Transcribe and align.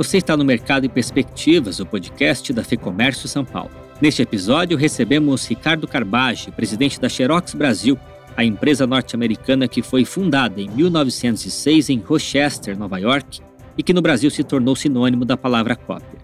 Você 0.00 0.16
está 0.16 0.34
no 0.34 0.46
Mercado 0.46 0.86
e 0.86 0.88
Perspectivas, 0.88 1.78
o 1.78 1.84
podcast 1.84 2.54
da 2.54 2.64
FEComércio 2.64 3.28
São 3.28 3.44
Paulo. 3.44 3.70
Neste 4.00 4.22
episódio, 4.22 4.78
recebemos 4.78 5.46
Ricardo 5.46 5.86
Carbage, 5.86 6.50
presidente 6.52 6.98
da 6.98 7.06
Xerox 7.06 7.52
Brasil, 7.52 7.98
a 8.34 8.42
empresa 8.42 8.86
norte-americana 8.86 9.68
que 9.68 9.82
foi 9.82 10.06
fundada 10.06 10.58
em 10.58 10.70
1906 10.70 11.90
em 11.90 11.98
Rochester, 11.98 12.78
Nova 12.78 12.96
York, 12.96 13.42
e 13.76 13.82
que 13.82 13.92
no 13.92 14.00
Brasil 14.00 14.30
se 14.30 14.42
tornou 14.42 14.74
sinônimo 14.74 15.26
da 15.26 15.36
palavra 15.36 15.76
cópia. 15.76 16.18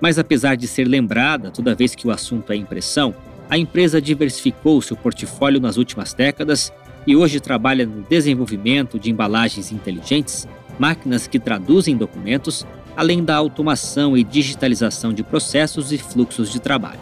Mas 0.00 0.16
apesar 0.16 0.56
de 0.56 0.68
ser 0.68 0.86
lembrada 0.86 1.50
toda 1.50 1.74
vez 1.74 1.96
que 1.96 2.06
o 2.06 2.12
assunto 2.12 2.52
é 2.52 2.56
impressão, 2.56 3.12
a 3.50 3.58
empresa 3.58 4.00
diversificou 4.00 4.80
seu 4.80 4.96
portfólio 4.96 5.60
nas 5.60 5.76
últimas 5.76 6.14
décadas 6.14 6.72
e 7.04 7.16
hoje 7.16 7.40
trabalha 7.40 7.84
no 7.84 8.00
desenvolvimento 8.02 8.96
de 8.96 9.10
embalagens 9.10 9.72
inteligentes, 9.72 10.46
máquinas 10.78 11.26
que 11.26 11.40
traduzem 11.40 11.96
documentos 11.96 12.64
além 12.98 13.24
da 13.24 13.36
automação 13.36 14.16
e 14.16 14.24
digitalização 14.24 15.12
de 15.12 15.22
processos 15.22 15.92
e 15.92 15.98
fluxos 15.98 16.50
de 16.50 16.58
trabalho. 16.58 16.98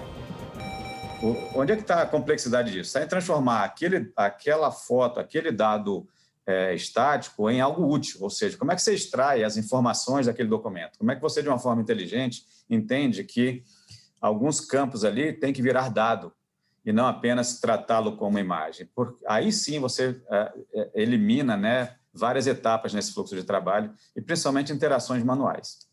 Onde 1.55 1.73
é 1.73 1.75
que 1.75 1.81
está 1.81 2.03
a 2.03 2.07
complexidade 2.07 2.71
disso? 2.71 2.89
Está 2.89 3.03
em 3.03 3.09
transformar 3.09 3.65
aquele, 3.65 4.13
aquela 4.15 4.71
foto, 4.71 5.19
aquele 5.19 5.51
dado 5.51 6.07
é, 6.47 6.75
estático 6.75 7.49
em 7.49 7.63
algo 7.63 7.91
útil, 7.91 8.19
ou 8.21 8.29
seja, 8.29 8.59
como 8.59 8.73
é 8.73 8.75
que 8.75 8.83
você 8.83 8.93
extrai 8.93 9.43
as 9.43 9.57
informações 9.57 10.27
daquele 10.27 10.51
documento? 10.51 10.99
Como 10.99 11.11
é 11.11 11.17
que 11.17 11.23
você, 11.23 11.43
de 11.43 11.49
uma 11.49 11.59
forma 11.59 11.81
inteligente, 11.81 12.45
entende 12.69 13.25
que 13.25 13.63
alguns 14.21 14.61
campos 14.61 15.03
ali 15.03 15.33
têm 15.33 15.51
que 15.51 15.63
virar 15.63 15.89
dado 15.89 16.31
e 16.85 16.93
não 16.93 17.07
apenas 17.07 17.59
tratá-lo 17.59 18.19
como 18.19 18.39
imagem? 18.39 18.87
Por, 18.95 19.19
aí 19.27 19.51
sim 19.51 19.81
você 19.81 20.21
é, 20.31 20.53
é 20.75 20.91
elimina 21.03 21.57
né, 21.57 21.95
várias 22.19 22.47
etapas 22.47 22.93
nesse 22.95 23.13
fluxo 23.13 23.37
de 23.37 23.45
trabalho 23.45 23.93
e 24.17 24.21
principalmente 24.21 24.73
interações 24.73 25.23
manuais. 25.23 25.87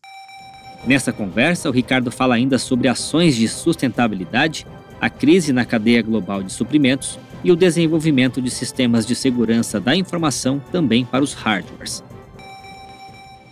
Nessa 0.86 1.12
conversa, 1.12 1.68
o 1.68 1.72
Ricardo 1.72 2.10
fala 2.10 2.34
ainda 2.34 2.58
sobre 2.58 2.88
ações 2.88 3.34
de 3.36 3.48
sustentabilidade, 3.48 4.66
a 5.00 5.08
crise 5.08 5.52
na 5.52 5.64
cadeia 5.64 6.02
global 6.02 6.42
de 6.42 6.52
suprimentos 6.52 7.18
e 7.42 7.52
o 7.52 7.56
desenvolvimento 7.56 8.40
de 8.40 8.50
sistemas 8.50 9.06
de 9.06 9.14
segurança 9.14 9.80
da 9.80 9.94
informação 9.94 10.60
também 10.72 11.04
para 11.04 11.22
os 11.22 11.34
hardwares. 11.34 12.02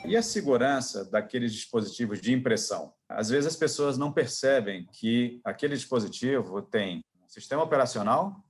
E 0.04 0.16
a 0.16 0.22
segurança 0.22 1.04
daqueles 1.04 1.52
dispositivos 1.52 2.20
de 2.20 2.32
impressão? 2.32 2.92
Às 3.08 3.28
vezes 3.28 3.46
as 3.46 3.56
pessoas 3.56 3.96
não 3.96 4.12
percebem 4.12 4.86
que 4.92 5.40
aquele 5.44 5.74
dispositivo 5.74 6.60
tem 6.60 7.04
um 7.22 7.28
sistema 7.28 7.62
operacional, 7.62 8.42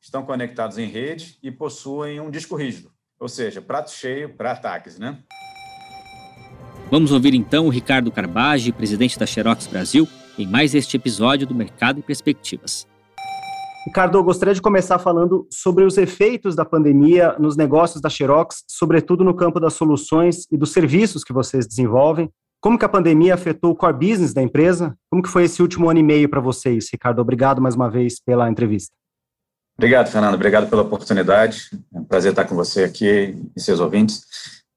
estão 0.00 0.24
conectados 0.24 0.78
em 0.78 0.86
rede 0.86 1.38
e 1.42 1.50
possuem 1.50 2.20
um 2.20 2.30
disco 2.30 2.56
rígido, 2.56 2.93
ou 3.18 3.28
seja, 3.28 3.62
prato 3.62 3.90
cheio 3.90 4.34
para 4.34 4.52
ataques, 4.52 4.98
né? 4.98 5.18
Vamos 6.90 7.12
ouvir 7.12 7.34
então 7.34 7.66
o 7.66 7.70
Ricardo 7.70 8.12
Carbage, 8.12 8.72
presidente 8.72 9.18
da 9.18 9.26
Xerox 9.26 9.66
Brasil, 9.66 10.06
em 10.38 10.46
mais 10.46 10.74
este 10.74 10.96
episódio 10.96 11.46
do 11.46 11.54
Mercado 11.54 12.00
e 12.00 12.02
Perspectivas. 12.02 12.86
Ricardo, 13.86 14.16
eu 14.16 14.24
gostaria 14.24 14.54
de 14.54 14.62
começar 14.62 14.98
falando 14.98 15.46
sobre 15.50 15.84
os 15.84 15.98
efeitos 15.98 16.56
da 16.56 16.64
pandemia 16.64 17.36
nos 17.38 17.56
negócios 17.56 18.00
da 18.00 18.08
Xerox, 18.08 18.64
sobretudo 18.66 19.22
no 19.22 19.34
campo 19.34 19.60
das 19.60 19.74
soluções 19.74 20.46
e 20.50 20.56
dos 20.56 20.72
serviços 20.72 21.22
que 21.22 21.34
vocês 21.34 21.66
desenvolvem. 21.66 22.30
Como 22.62 22.78
que 22.78 22.84
a 22.86 22.88
pandemia 22.88 23.34
afetou 23.34 23.72
o 23.72 23.76
core 23.76 23.92
business 23.92 24.32
da 24.32 24.42
empresa? 24.42 24.96
Como 25.10 25.22
que 25.22 25.28
foi 25.28 25.44
esse 25.44 25.60
último 25.60 25.90
ano 25.90 26.00
e 26.00 26.02
meio 26.02 26.30
para 26.30 26.40
vocês, 26.40 26.88
Ricardo? 26.90 27.20
Obrigado 27.20 27.60
mais 27.60 27.74
uma 27.74 27.90
vez 27.90 28.18
pela 28.18 28.48
entrevista. 28.48 28.94
Obrigado, 29.76 30.10
Fernando. 30.10 30.34
Obrigado 30.34 30.70
pela 30.70 30.82
oportunidade. 30.82 31.68
É 31.92 31.98
um 31.98 32.04
prazer 32.04 32.30
estar 32.30 32.44
com 32.44 32.54
você 32.54 32.84
aqui 32.84 33.36
e 33.56 33.60
seus 33.60 33.80
ouvintes. 33.80 34.24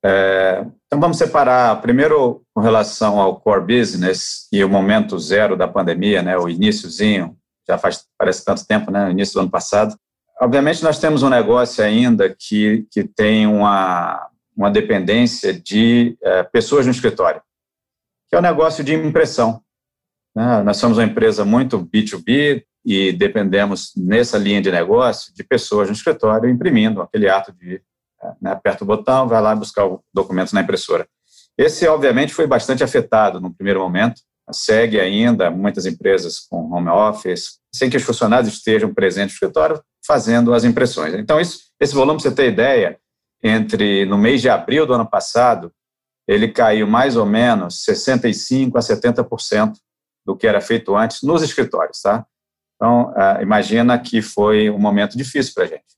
É, 0.03 0.65
então, 0.85 0.99
vamos 0.99 1.17
separar, 1.17 1.81
primeiro, 1.81 2.41
com 2.53 2.61
relação 2.61 3.19
ao 3.19 3.39
core 3.39 3.79
business 3.79 4.47
e 4.51 4.63
o 4.63 4.69
momento 4.69 5.19
zero 5.19 5.55
da 5.55 5.67
pandemia, 5.67 6.21
né, 6.21 6.37
o 6.37 6.47
iníciozinho, 6.49 7.37
já 7.67 7.77
faz, 7.77 8.05
parece 8.17 8.45
tanto 8.45 8.65
tempo, 8.65 8.89
né, 8.89 9.11
início 9.11 9.35
do 9.35 9.41
ano 9.41 9.51
passado. 9.51 9.95
Obviamente, 10.39 10.83
nós 10.83 10.99
temos 10.99 11.23
um 11.23 11.29
negócio 11.29 11.83
ainda 11.83 12.33
que, 12.33 12.87
que 12.91 13.03
tem 13.03 13.47
uma, 13.47 14.29
uma 14.55 14.71
dependência 14.71 15.53
de 15.53 16.17
é, 16.23 16.43
pessoas 16.43 16.85
no 16.85 16.91
escritório, 16.91 17.41
que 18.29 18.35
é 18.35 18.39
o 18.39 18.41
negócio 18.41 18.83
de 18.83 18.93
impressão. 18.93 19.61
Né? 20.35 20.61
Nós 20.63 20.77
somos 20.77 20.97
uma 20.97 21.03
empresa 21.03 21.43
muito 21.43 21.79
B2B 21.79 22.63
e 22.89 23.11
dependemos, 23.11 23.91
nessa 23.97 24.37
linha 24.37 24.61
de 24.61 24.71
negócio, 24.71 25.33
de 25.35 25.43
pessoas 25.43 25.89
no 25.89 25.93
escritório 25.93 26.49
imprimindo 26.49 27.01
aquele 27.01 27.29
ato 27.29 27.51
de 27.51 27.81
né, 28.41 28.51
aperta 28.51 28.85
o 28.85 28.87
botão, 28.87 29.27
vai 29.27 29.41
lá 29.41 29.53
buscar 29.53 29.85
o 29.85 30.01
documento 30.13 30.53
na 30.53 30.61
impressora. 30.61 31.05
Esse, 31.57 31.85
obviamente, 31.85 32.33
foi 32.33 32.47
bastante 32.47 32.85
afetado 32.85 33.41
no 33.41 33.53
primeiro 33.53 33.81
momento, 33.81 34.21
segue 34.53 35.01
ainda 35.01 35.51
muitas 35.51 35.85
empresas 35.85 36.39
com 36.39 36.71
home 36.71 36.87
office, 36.87 37.59
sem 37.75 37.89
que 37.89 37.97
os 37.97 38.03
funcionários 38.03 38.53
estejam 38.53 38.93
presentes 38.93 39.33
no 39.33 39.35
escritório 39.35 39.83
fazendo 40.05 40.53
as 40.53 40.63
impressões. 40.63 41.13
Então, 41.15 41.41
isso, 41.41 41.59
esse 41.81 41.93
volume, 41.93 42.21
você 42.21 42.31
ter 42.31 42.47
ideia, 42.47 42.97
entre 43.43 44.05
no 44.05 44.17
mês 44.17 44.41
de 44.41 44.47
abril 44.47 44.85
do 44.85 44.93
ano 44.93 45.05
passado, 45.05 45.73
ele 46.25 46.47
caiu 46.47 46.87
mais 46.87 47.17
ou 47.17 47.25
menos 47.25 47.83
65% 47.83 48.77
a 48.77 48.79
70% 48.79 49.73
do 50.25 50.37
que 50.37 50.47
era 50.47 50.61
feito 50.61 50.95
antes 50.95 51.21
nos 51.21 51.43
escritórios, 51.43 52.01
tá? 52.01 52.25
Então, 52.77 53.11
uh, 53.11 53.41
imagina 53.41 53.99
que 53.99 54.21
foi 54.21 54.69
um 54.69 54.77
momento 54.77 55.17
difícil 55.17 55.53
para 55.53 55.63
a 55.63 55.67
gente. 55.67 55.97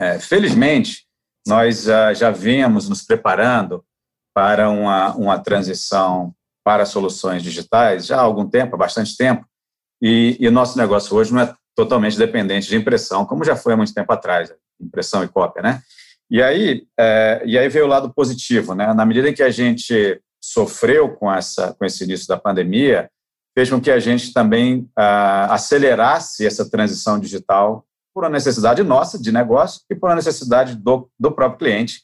É, 0.00 0.18
felizmente, 0.18 1.06
nós 1.46 1.86
uh, 1.86 2.12
já 2.14 2.30
vínhamos 2.30 2.88
nos 2.88 3.02
preparando 3.02 3.84
para 4.34 4.68
uma, 4.68 5.14
uma 5.14 5.38
transição 5.38 6.34
para 6.64 6.84
soluções 6.84 7.42
digitais 7.42 8.06
já 8.06 8.18
há 8.18 8.20
algum 8.20 8.48
tempo, 8.48 8.74
há 8.74 8.78
bastante 8.78 9.16
tempo, 9.16 9.46
e, 10.00 10.36
e 10.40 10.48
o 10.48 10.52
nosso 10.52 10.76
negócio 10.76 11.16
hoje 11.16 11.32
não 11.32 11.42
é 11.42 11.54
totalmente 11.76 12.18
dependente 12.18 12.68
de 12.68 12.76
impressão, 12.76 13.24
como 13.24 13.44
já 13.44 13.56
foi 13.56 13.72
há 13.72 13.76
muito 13.76 13.94
tempo 13.94 14.12
atrás, 14.12 14.52
impressão 14.80 15.22
e 15.22 15.28
cópia, 15.28 15.62
né? 15.62 15.82
E 16.30 16.42
aí, 16.42 16.86
é, 16.98 17.42
e 17.44 17.58
aí 17.58 17.68
veio 17.68 17.84
o 17.84 17.88
lado 17.88 18.12
positivo, 18.12 18.74
né? 18.74 18.92
Na 18.94 19.04
medida 19.04 19.28
em 19.28 19.34
que 19.34 19.42
a 19.42 19.50
gente 19.50 20.20
sofreu 20.42 21.14
com, 21.14 21.32
essa, 21.32 21.74
com 21.74 21.84
esse 21.84 22.04
início 22.04 22.26
da 22.26 22.36
pandemia, 22.36 23.10
fez 23.54 23.70
com 23.70 23.80
que 23.80 23.90
a 23.90 24.00
gente 24.00 24.32
também 24.32 24.88
ah, 24.96 25.54
acelerasse 25.54 26.46
essa 26.46 26.68
transição 26.68 27.18
digital 27.18 27.84
por 28.14 28.24
uma 28.24 28.30
necessidade 28.30 28.82
nossa 28.82 29.18
de 29.18 29.32
negócio 29.32 29.80
e 29.90 29.94
por 29.94 30.08
uma 30.08 30.16
necessidade 30.16 30.76
do, 30.76 31.10
do 31.18 31.32
próprio 31.32 31.58
cliente, 31.58 32.02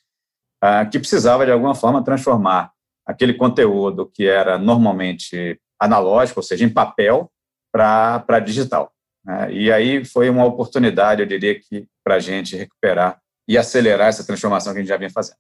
uh, 0.64 0.88
que 0.91 0.98
precisava, 0.98 1.44
de 1.44 1.53
alguma 1.53 1.75
forma, 1.75 2.03
transformar 2.03 2.72
aquele 3.06 3.34
conteúdo 3.34 4.10
que 4.12 4.26
era 4.26 4.59
normalmente 4.59 5.60
analógico, 5.81 6.41
ou 6.41 6.44
seja, 6.44 6.64
em 6.64 6.72
papel, 6.72 7.31
para 7.72 8.41
digital. 8.41 8.92
Né? 9.25 9.53
E 9.53 9.72
aí 9.72 10.04
foi 10.04 10.28
uma 10.30 10.44
oportunidade, 10.44 11.22
eu 11.22 11.26
diria 11.26 11.59
que, 11.59 11.86
para 12.04 12.16
a 12.16 12.20
gente 12.20 12.56
recuperar 12.56 13.19
e 13.47 13.56
acelerar 13.56 14.09
essa 14.09 14.26
transformação 14.26 14.72
que 14.72 14.78
a 14.78 14.82
gente 14.82 14.88
já 14.88 14.97
vinha 14.97 15.10
fazendo. 15.10 15.36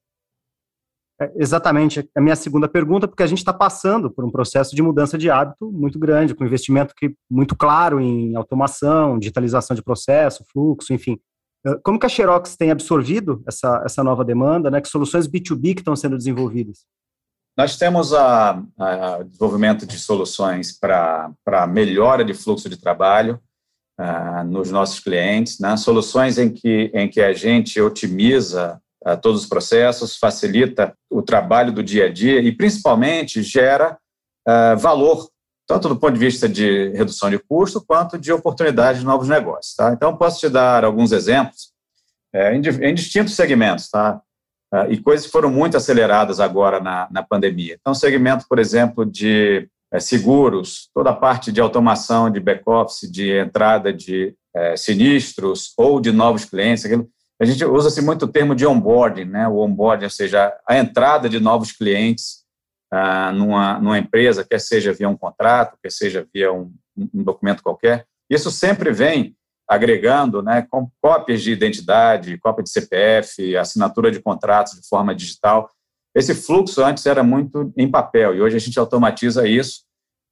É 1.20 1.32
exatamente 1.36 2.08
a 2.14 2.20
minha 2.20 2.36
segunda 2.36 2.68
pergunta, 2.68 3.08
porque 3.08 3.24
a 3.24 3.26
gente 3.26 3.38
está 3.38 3.52
passando 3.52 4.08
por 4.08 4.24
um 4.24 4.30
processo 4.30 4.74
de 4.76 4.82
mudança 4.82 5.18
de 5.18 5.28
hábito 5.28 5.70
muito 5.72 5.98
grande, 5.98 6.34
com 6.34 6.44
investimento 6.44 6.94
que 6.96 7.12
muito 7.28 7.56
claro 7.56 8.00
em 8.00 8.36
automação, 8.36 9.18
digitalização 9.18 9.74
de 9.74 9.82
processo, 9.82 10.44
fluxo, 10.52 10.92
enfim. 10.92 11.18
Eh, 11.66 11.76
como 11.82 11.98
que 11.98 12.06
a 12.06 12.08
Xerox 12.08 12.56
tem 12.56 12.70
absorvido 12.70 13.42
essa, 13.48 13.82
essa 13.84 14.04
nova 14.04 14.24
demanda? 14.24 14.70
Né? 14.70 14.80
Que 14.80 14.88
soluções 14.88 15.26
B2B 15.26 15.74
que 15.74 15.80
estão 15.80 15.96
sendo 15.96 16.16
desenvolvidas? 16.16 16.86
Nós 17.56 17.76
temos 17.76 18.14
a, 18.14 18.62
a 18.78 19.22
desenvolvimento 19.24 19.84
de 19.84 19.98
soluções 19.98 20.78
para 20.78 21.66
melhora 21.68 22.24
de 22.24 22.32
fluxo 22.32 22.68
de 22.68 22.76
trabalho 22.76 23.40
uh, 23.98 24.44
nos 24.44 24.70
nossos 24.70 25.00
clientes, 25.00 25.58
né? 25.58 25.76
soluções 25.76 26.38
em 26.38 26.48
que, 26.48 26.92
em 26.94 27.08
que 27.08 27.20
a 27.20 27.32
gente 27.32 27.80
otimiza 27.80 28.80
todos 29.22 29.42
os 29.42 29.48
processos, 29.48 30.16
facilita 30.16 30.92
o 31.10 31.22
trabalho 31.22 31.72
do 31.72 31.82
dia 31.82 32.06
a 32.06 32.12
dia 32.12 32.40
e, 32.40 32.50
principalmente, 32.50 33.42
gera 33.42 33.96
uh, 34.46 34.76
valor, 34.76 35.28
tanto 35.66 35.88
do 35.88 35.96
ponto 35.96 36.14
de 36.14 36.18
vista 36.18 36.48
de 36.48 36.90
redução 36.90 37.30
de 37.30 37.38
custo, 37.38 37.84
quanto 37.84 38.18
de 38.18 38.32
oportunidade 38.32 39.00
de 39.00 39.04
novos 39.04 39.28
negócios. 39.28 39.74
Tá? 39.74 39.92
Então, 39.92 40.16
posso 40.16 40.40
te 40.40 40.48
dar 40.48 40.84
alguns 40.84 41.12
exemplos 41.12 41.72
é, 42.34 42.54
em, 42.54 42.60
em, 42.60 42.94
distintos 42.94 43.34
segmentos, 43.34 43.88
tá? 43.88 44.20
Uh, 44.74 44.92
e 44.92 45.00
coisas 45.00 45.24
que 45.24 45.32
foram 45.32 45.50
muito 45.50 45.78
aceleradas 45.78 46.40
agora 46.40 46.78
na, 46.78 47.08
na 47.10 47.22
pandemia. 47.22 47.78
Então, 47.80 47.94
segmento, 47.94 48.44
por 48.46 48.58
exemplo, 48.58 49.06
de 49.06 49.66
é, 49.90 49.98
seguros, 49.98 50.90
toda 50.94 51.10
a 51.10 51.16
parte 51.16 51.50
de 51.50 51.60
automação 51.60 52.30
de 52.30 52.38
back-office, 52.38 53.10
de 53.10 53.32
entrada 53.38 53.92
de 53.92 54.34
é, 54.54 54.76
sinistros 54.76 55.72
ou 55.76 56.00
de 56.00 56.12
novos 56.12 56.44
clientes, 56.44 56.84
aquilo 56.84 57.08
a 57.40 57.44
gente 57.44 57.64
usa-se 57.64 58.02
muito 58.02 58.24
o 58.24 58.28
termo 58.28 58.54
de 58.54 58.66
onboarding, 58.66 59.24
né? 59.24 59.46
o 59.46 59.58
onboarding, 59.58 60.04
ou 60.04 60.10
seja, 60.10 60.56
a 60.68 60.76
entrada 60.76 61.28
de 61.28 61.38
novos 61.38 61.70
clientes 61.70 62.44
ah, 62.92 63.32
numa, 63.32 63.78
numa 63.78 63.98
empresa, 63.98 64.44
quer 64.44 64.60
seja 64.60 64.92
via 64.92 65.08
um 65.08 65.16
contrato, 65.16 65.78
quer 65.82 65.92
seja 65.92 66.26
via 66.34 66.52
um, 66.52 66.72
um 66.96 67.22
documento 67.22 67.62
qualquer. 67.62 68.06
Isso 68.28 68.50
sempre 68.50 68.92
vem 68.92 69.36
agregando 69.68 70.42
né, 70.42 70.66
com 70.68 70.90
cópias 71.00 71.42
de 71.42 71.52
identidade, 71.52 72.38
cópia 72.38 72.64
de 72.64 72.70
CPF, 72.70 73.56
assinatura 73.56 74.10
de 74.10 74.20
contratos 74.20 74.72
de 74.72 74.88
forma 74.88 75.14
digital. 75.14 75.70
Esse 76.14 76.34
fluxo 76.34 76.82
antes 76.82 77.04
era 77.06 77.22
muito 77.22 77.72
em 77.76 77.88
papel 77.88 78.34
e 78.34 78.40
hoje 78.40 78.56
a 78.56 78.60
gente 78.60 78.78
automatiza 78.78 79.46
isso 79.46 79.82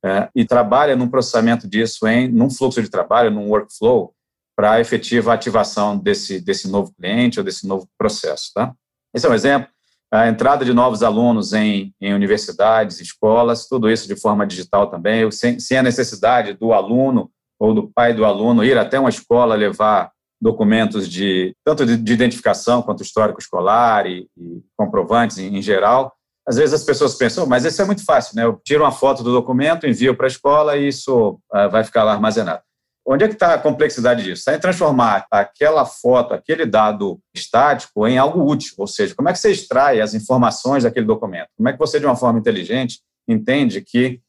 é, 0.05 0.29
e 0.35 0.45
trabalha 0.45 0.97
num 0.97 1.09
processamento 1.09 1.69
disso 1.69 2.07
em 2.09 2.29
num 2.29 2.51
fluxo 2.51 2.83
de 2.83 2.89
trabalho, 2.89 3.31
num 3.31 3.51
workflow 3.51 4.15
para 4.57 4.73
a 4.73 4.81
efetiva 4.81 5.35
ativação 5.35 5.99
desse, 5.99 6.41
desse 6.41 6.67
novo 6.67 6.93
cliente 6.95 7.39
ou 7.39 7.45
desse 7.45 7.67
novo 7.67 7.87
processo. 7.99 8.51
Tá? 8.55 8.73
Esse 9.15 9.27
é 9.27 9.31
um 9.31 9.35
exemplo. 9.35 9.69
A 10.11 10.29
entrada 10.29 10.65
de 10.65 10.73
novos 10.73 11.03
alunos 11.03 11.53
em, 11.53 11.93
em 12.01 12.15
universidades, 12.15 13.01
escolas, 13.01 13.69
tudo 13.69 13.91
isso 13.91 14.09
de 14.09 14.19
forma 14.19 14.47
digital 14.47 14.89
também, 14.89 15.31
sem, 15.31 15.61
sem 15.61 15.77
a 15.77 15.83
necessidade 15.83 16.55
do 16.55 16.73
aluno 16.73 17.31
ou 17.59 17.75
do 17.75 17.89
pai 17.89 18.15
do 18.15 18.25
aluno 18.25 18.65
ir 18.65 18.79
até 18.79 18.99
uma 18.99 19.11
escola 19.11 19.55
levar 19.55 20.11
documentos 20.41 21.09
de 21.09 21.55
tanto 21.65 21.85
de, 21.85 21.97
de 21.97 22.13
identificação 22.13 22.83
quanto 22.83 23.03
histórico 23.03 23.41
escolar 23.41 24.07
e, 24.07 24.29
e 24.37 24.63
comprovantes 24.77 25.39
em, 25.39 25.57
em, 25.57 25.63
geral. 25.63 26.13
Às 26.47 26.57
vezes 26.57 26.75
as 26.75 26.85
pessoas 26.85 27.15
pensam, 27.15 27.45
oh, 27.45 27.47
mas 27.47 27.65
isso 27.65 27.83
é 27.83 27.85
muito 27.85 28.05
fácil, 28.05 28.37
né? 28.37 28.45
Eu 28.45 28.61
tiro 28.65 28.85
uma 28.85 28.93
foto 28.93 29.23
do 29.23 29.33
documento, 29.33 29.87
envio 29.87 30.17
para 30.17 30.27
a 30.27 30.29
escola 30.29 30.77
e 30.77 30.89
isso 30.89 31.41
uh, 31.53 31.71
vai 31.71 31.83
ficar 31.83 32.05
lá 32.05 32.13
armazenado. 32.13 32.63
Onde 33.09 33.25
é 33.25 33.29
que 33.29 33.35
está 33.35 33.55
a 33.55 33.59
complexidade 33.59 34.25
disso? 34.25 34.41
Está 34.41 34.57
em 34.57 34.59
transformar 34.59 35.27
aquela 35.31 35.87
foto, 35.87 36.35
aquele 36.35 36.67
dado 36.67 37.21
estático, 37.33 38.05
em 38.05 38.19
algo 38.19 38.45
útil. 38.45 38.75
Ou 38.79 38.87
seja, 38.89 39.15
como 39.15 39.29
é 39.29 39.33
que 39.33 39.39
você 39.39 39.53
extrai 39.53 40.01
as 40.01 40.13
informações 40.13 40.83
daquele 40.83 41.07
documento? 41.07 41.49
Como 41.57 41.69
é 41.69 41.73
que 41.73 41.79
você, 41.79 42.01
de 42.01 42.07
uma 42.07 42.17
forma 42.17 42.41
inteligente, 42.41 43.01
entende 43.29 43.81
que 43.81 44.21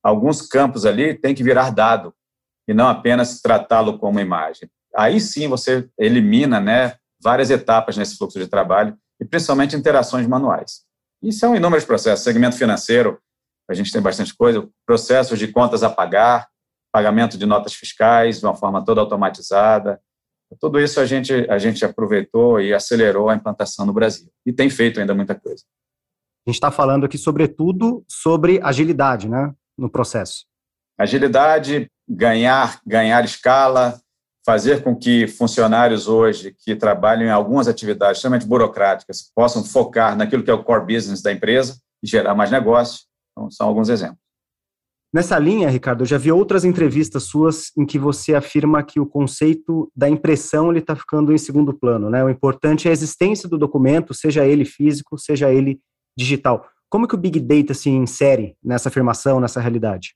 alguns 0.00 0.42
campos 0.42 0.86
ali 0.86 1.12
têm 1.14 1.34
que 1.34 1.42
virar 1.42 1.70
dado 1.70 2.14
e 2.68 2.72
não 2.72 2.88
apenas 2.88 3.40
tratá-lo 3.40 3.98
como 3.98 4.20
imagem? 4.20 4.70
Aí 4.94 5.20
sim 5.20 5.48
você 5.48 5.88
elimina 5.98 6.60
né, 6.60 6.94
várias 7.20 7.50
etapas 7.50 7.96
nesse 7.96 8.16
fluxo 8.16 8.38
de 8.38 8.46
trabalho 8.46 8.96
e 9.20 9.24
principalmente 9.24 9.74
interações 9.74 10.28
manuais. 10.28 10.82
Isso 11.20 11.40
são 11.40 11.56
inúmeros 11.56 11.84
processos. 11.84 12.24
Segmento 12.24 12.56
financeiro, 12.56 13.18
a 13.68 13.74
gente 13.74 13.90
tem 13.92 14.00
bastante 14.00 14.32
coisa, 14.36 14.68
processos 14.86 15.36
de 15.36 15.48
contas 15.48 15.82
a 15.82 15.90
pagar, 15.90 16.49
pagamento 16.92 17.38
de 17.38 17.46
notas 17.46 17.74
fiscais 17.74 18.40
de 18.40 18.46
uma 18.46 18.54
forma 18.54 18.84
toda 18.84 19.00
automatizada. 19.00 20.00
Tudo 20.58 20.80
isso 20.80 20.98
a 20.98 21.06
gente, 21.06 21.32
a 21.48 21.58
gente 21.58 21.84
aproveitou 21.84 22.60
e 22.60 22.74
acelerou 22.74 23.28
a 23.28 23.34
implantação 23.34 23.86
no 23.86 23.92
Brasil. 23.92 24.28
E 24.44 24.52
tem 24.52 24.68
feito 24.68 24.98
ainda 24.98 25.14
muita 25.14 25.34
coisa. 25.34 25.64
A 26.46 26.50
gente 26.50 26.56
está 26.56 26.70
falando 26.70 27.04
aqui, 27.04 27.16
sobretudo, 27.16 28.04
sobre 28.08 28.60
agilidade 28.62 29.28
né, 29.28 29.54
no 29.78 29.88
processo. 29.88 30.46
Agilidade, 30.98 31.88
ganhar, 32.08 32.80
ganhar 32.84 33.24
escala, 33.24 34.00
fazer 34.44 34.82
com 34.82 34.96
que 34.96 35.28
funcionários 35.28 36.08
hoje 36.08 36.54
que 36.58 36.74
trabalham 36.74 37.26
em 37.26 37.30
algumas 37.30 37.68
atividades 37.68 38.18
extremamente 38.18 38.46
burocráticas 38.46 39.30
possam 39.34 39.62
focar 39.62 40.16
naquilo 40.16 40.42
que 40.42 40.50
é 40.50 40.54
o 40.54 40.64
core 40.64 40.94
business 40.94 41.22
da 41.22 41.30
empresa 41.30 41.78
e 42.02 42.08
gerar 42.08 42.34
mais 42.34 42.50
negócio. 42.50 43.02
Então, 43.32 43.50
são 43.50 43.68
alguns 43.68 43.88
exemplos. 43.88 44.18
Nessa 45.12 45.36
linha, 45.40 45.68
Ricardo, 45.68 46.02
eu 46.02 46.06
já 46.06 46.16
vi 46.16 46.30
outras 46.30 46.64
entrevistas 46.64 47.24
suas 47.24 47.72
em 47.76 47.84
que 47.84 47.98
você 47.98 48.32
afirma 48.32 48.80
que 48.80 49.00
o 49.00 49.06
conceito 49.06 49.90
da 49.94 50.08
impressão 50.08 50.72
está 50.72 50.94
ficando 50.94 51.32
em 51.32 51.38
segundo 51.38 51.74
plano. 51.74 52.08
Né? 52.08 52.22
O 52.22 52.30
importante 52.30 52.86
é 52.86 52.90
a 52.90 52.92
existência 52.92 53.48
do 53.48 53.58
documento, 53.58 54.14
seja 54.14 54.46
ele 54.46 54.64
físico, 54.64 55.18
seja 55.18 55.52
ele 55.52 55.80
digital. 56.16 56.64
Como 56.88 57.08
que 57.08 57.14
o 57.16 57.18
Big 57.18 57.40
Data 57.40 57.74
se 57.74 57.90
insere 57.90 58.56
nessa 58.62 58.88
afirmação, 58.88 59.40
nessa 59.40 59.60
realidade? 59.60 60.14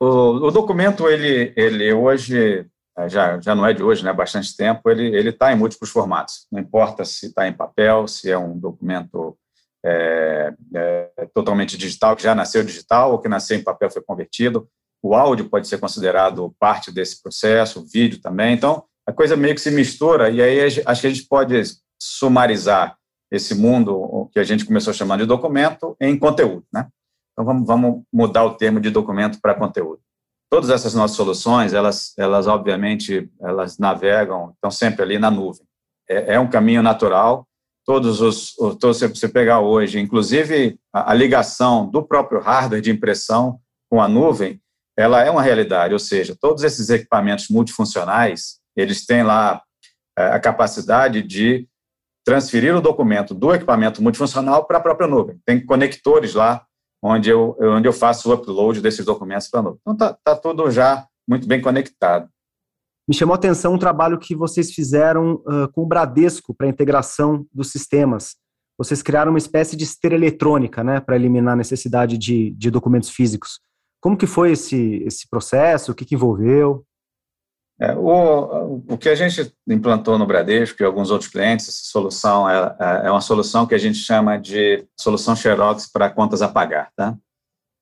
O, 0.00 0.46
o 0.46 0.50
documento, 0.50 1.06
ele, 1.06 1.52
ele 1.54 1.92
hoje, 1.92 2.66
já, 3.06 3.38
já 3.38 3.54
não 3.54 3.66
é 3.66 3.74
de 3.74 3.82
hoje, 3.82 4.02
né, 4.02 4.10
há 4.10 4.14
bastante 4.14 4.56
tempo, 4.56 4.88
ele 4.88 5.28
está 5.28 5.52
em 5.52 5.56
múltiplos 5.56 5.90
formatos. 5.90 6.46
Não 6.50 6.60
importa 6.60 7.04
se 7.04 7.26
está 7.26 7.46
em 7.46 7.52
papel, 7.52 8.08
se 8.08 8.30
é 8.30 8.38
um 8.38 8.58
documento 8.58 9.36
é, 9.84 10.54
é, 10.74 11.28
totalmente 11.34 11.76
digital, 11.76 12.16
que 12.16 12.22
já 12.22 12.34
nasceu 12.34 12.64
digital 12.64 13.12
ou 13.12 13.18
que 13.18 13.28
nasceu 13.28 13.56
em 13.58 13.62
papel 13.62 13.90
foi 13.90 14.02
convertido. 14.02 14.66
O 15.02 15.14
áudio 15.14 15.50
pode 15.50 15.68
ser 15.68 15.78
considerado 15.78 16.54
parte 16.58 16.90
desse 16.90 17.22
processo, 17.22 17.80
o 17.80 17.84
vídeo 17.84 18.20
também. 18.20 18.54
Então, 18.54 18.84
a 19.06 19.12
coisa 19.12 19.36
meio 19.36 19.54
que 19.54 19.60
se 19.60 19.70
mistura 19.70 20.30
e 20.30 20.40
aí 20.40 20.60
acho 20.86 21.00
que 21.00 21.06
a 21.06 21.10
gente 21.10 21.28
pode 21.28 21.60
sumarizar 22.00 22.96
esse 23.30 23.54
mundo 23.54 24.30
que 24.32 24.38
a 24.38 24.44
gente 24.44 24.64
começou 24.64 24.94
chamando 24.94 25.20
de 25.20 25.26
documento 25.26 25.96
em 26.00 26.18
conteúdo, 26.18 26.64
né? 26.72 26.88
Então 27.32 27.44
vamos, 27.44 27.66
vamos 27.66 28.02
mudar 28.12 28.44
o 28.44 28.54
termo 28.54 28.80
de 28.80 28.90
documento 28.90 29.40
para 29.40 29.54
conteúdo. 29.54 30.00
Todas 30.48 30.70
essas 30.70 30.94
nossas 30.94 31.16
soluções, 31.16 31.74
elas, 31.74 32.14
elas 32.16 32.46
obviamente, 32.46 33.28
elas 33.42 33.76
navegam, 33.76 34.52
estão 34.54 34.70
sempre 34.70 35.02
ali 35.02 35.18
na 35.18 35.30
nuvem. 35.30 35.66
É, 36.08 36.34
é 36.34 36.40
um 36.40 36.48
caminho 36.48 36.82
natural 36.82 37.46
todos 37.84 38.20
os, 38.20 38.54
todos, 38.80 39.00
você 39.00 39.28
pegar 39.28 39.60
hoje, 39.60 40.00
inclusive 40.00 40.78
a, 40.92 41.12
a, 41.12 41.14
ligação 41.14 41.88
do 41.88 42.02
próprio 42.02 42.40
hardware 42.40 42.80
de 42.80 42.90
impressão 42.90 43.58
com 43.90 44.00
a 44.00 44.08
nuvem, 44.08 44.60
ela 44.96 45.22
é 45.22 45.30
uma 45.30 45.42
realidade, 45.42 45.92
ou 45.92 45.98
seja, 45.98 46.36
todos 46.40 46.62
esses 46.62 46.88
equipamentos 46.88 47.48
multifuncionais, 47.48 48.58
eles 48.76 49.04
têm 49.04 49.22
lá 49.22 49.62
é, 50.18 50.26
a 50.26 50.40
capacidade 50.40 51.22
de 51.22 51.68
transferir 52.24 52.74
o 52.74 52.80
documento 52.80 53.34
do 53.34 53.54
equipamento 53.54 54.02
multifuncional 54.02 54.64
para 54.64 54.78
a 54.78 54.80
própria 54.80 55.06
nuvem. 55.06 55.38
Tem 55.44 55.64
conectores 55.64 56.34
lá 56.34 56.64
onde 57.02 57.28
eu, 57.28 57.56
onde 57.60 57.86
eu 57.86 57.92
faço 57.92 58.30
o 58.30 58.34
upload 58.34 58.80
desses 58.80 59.04
documentos 59.04 59.48
para 59.48 59.60
a 59.60 59.62
nuvem. 59.62 59.78
Então, 59.82 59.92
está 59.92 60.18
tá 60.24 60.34
tudo 60.34 60.70
já 60.70 61.06
muito 61.28 61.46
bem 61.46 61.60
conectado. 61.60 62.28
Me 63.06 63.14
chamou 63.14 63.34
a 63.34 63.36
atenção 63.36 63.74
um 63.74 63.78
trabalho 63.78 64.18
que 64.18 64.34
vocês 64.34 64.72
fizeram 64.72 65.34
uh, 65.46 65.70
com 65.72 65.82
o 65.82 65.86
Bradesco 65.86 66.54
para 66.54 66.66
a 66.66 66.70
integração 66.70 67.46
dos 67.52 67.70
sistemas. 67.70 68.36
Vocês 68.78 69.02
criaram 69.02 69.30
uma 69.30 69.38
espécie 69.38 69.76
de 69.76 69.84
esteira 69.84 70.16
eletrônica, 70.16 70.82
né, 70.82 71.00
para 71.00 71.14
eliminar 71.14 71.52
a 71.52 71.56
necessidade 71.56 72.16
de, 72.16 72.50
de 72.52 72.70
documentos 72.70 73.10
físicos. 73.10 73.60
Como 74.00 74.16
que 74.16 74.26
foi 74.26 74.52
esse, 74.52 75.02
esse 75.06 75.28
processo? 75.28 75.92
O 75.92 75.94
que, 75.94 76.04
que 76.04 76.14
envolveu? 76.14 76.84
É, 77.80 77.92
o, 77.94 78.82
o 78.88 78.98
que 78.98 79.08
a 79.08 79.14
gente 79.14 79.52
implantou 79.68 80.16
no 80.16 80.26
Bradesco 80.26 80.82
e 80.82 80.86
alguns 80.86 81.10
outros 81.10 81.30
clientes, 81.30 81.68
essa 81.68 81.82
solução 81.84 82.48
é, 82.48 82.76
é, 82.78 83.06
é 83.06 83.10
uma 83.10 83.20
solução 83.20 83.66
que 83.66 83.74
a 83.74 83.78
gente 83.78 83.98
chama 83.98 84.38
de 84.38 84.86
solução 84.98 85.34
Xerox 85.34 85.90
para 85.90 86.08
contas 86.08 86.40
a 86.40 86.48
pagar. 86.48 86.90
Tá? 86.96 87.16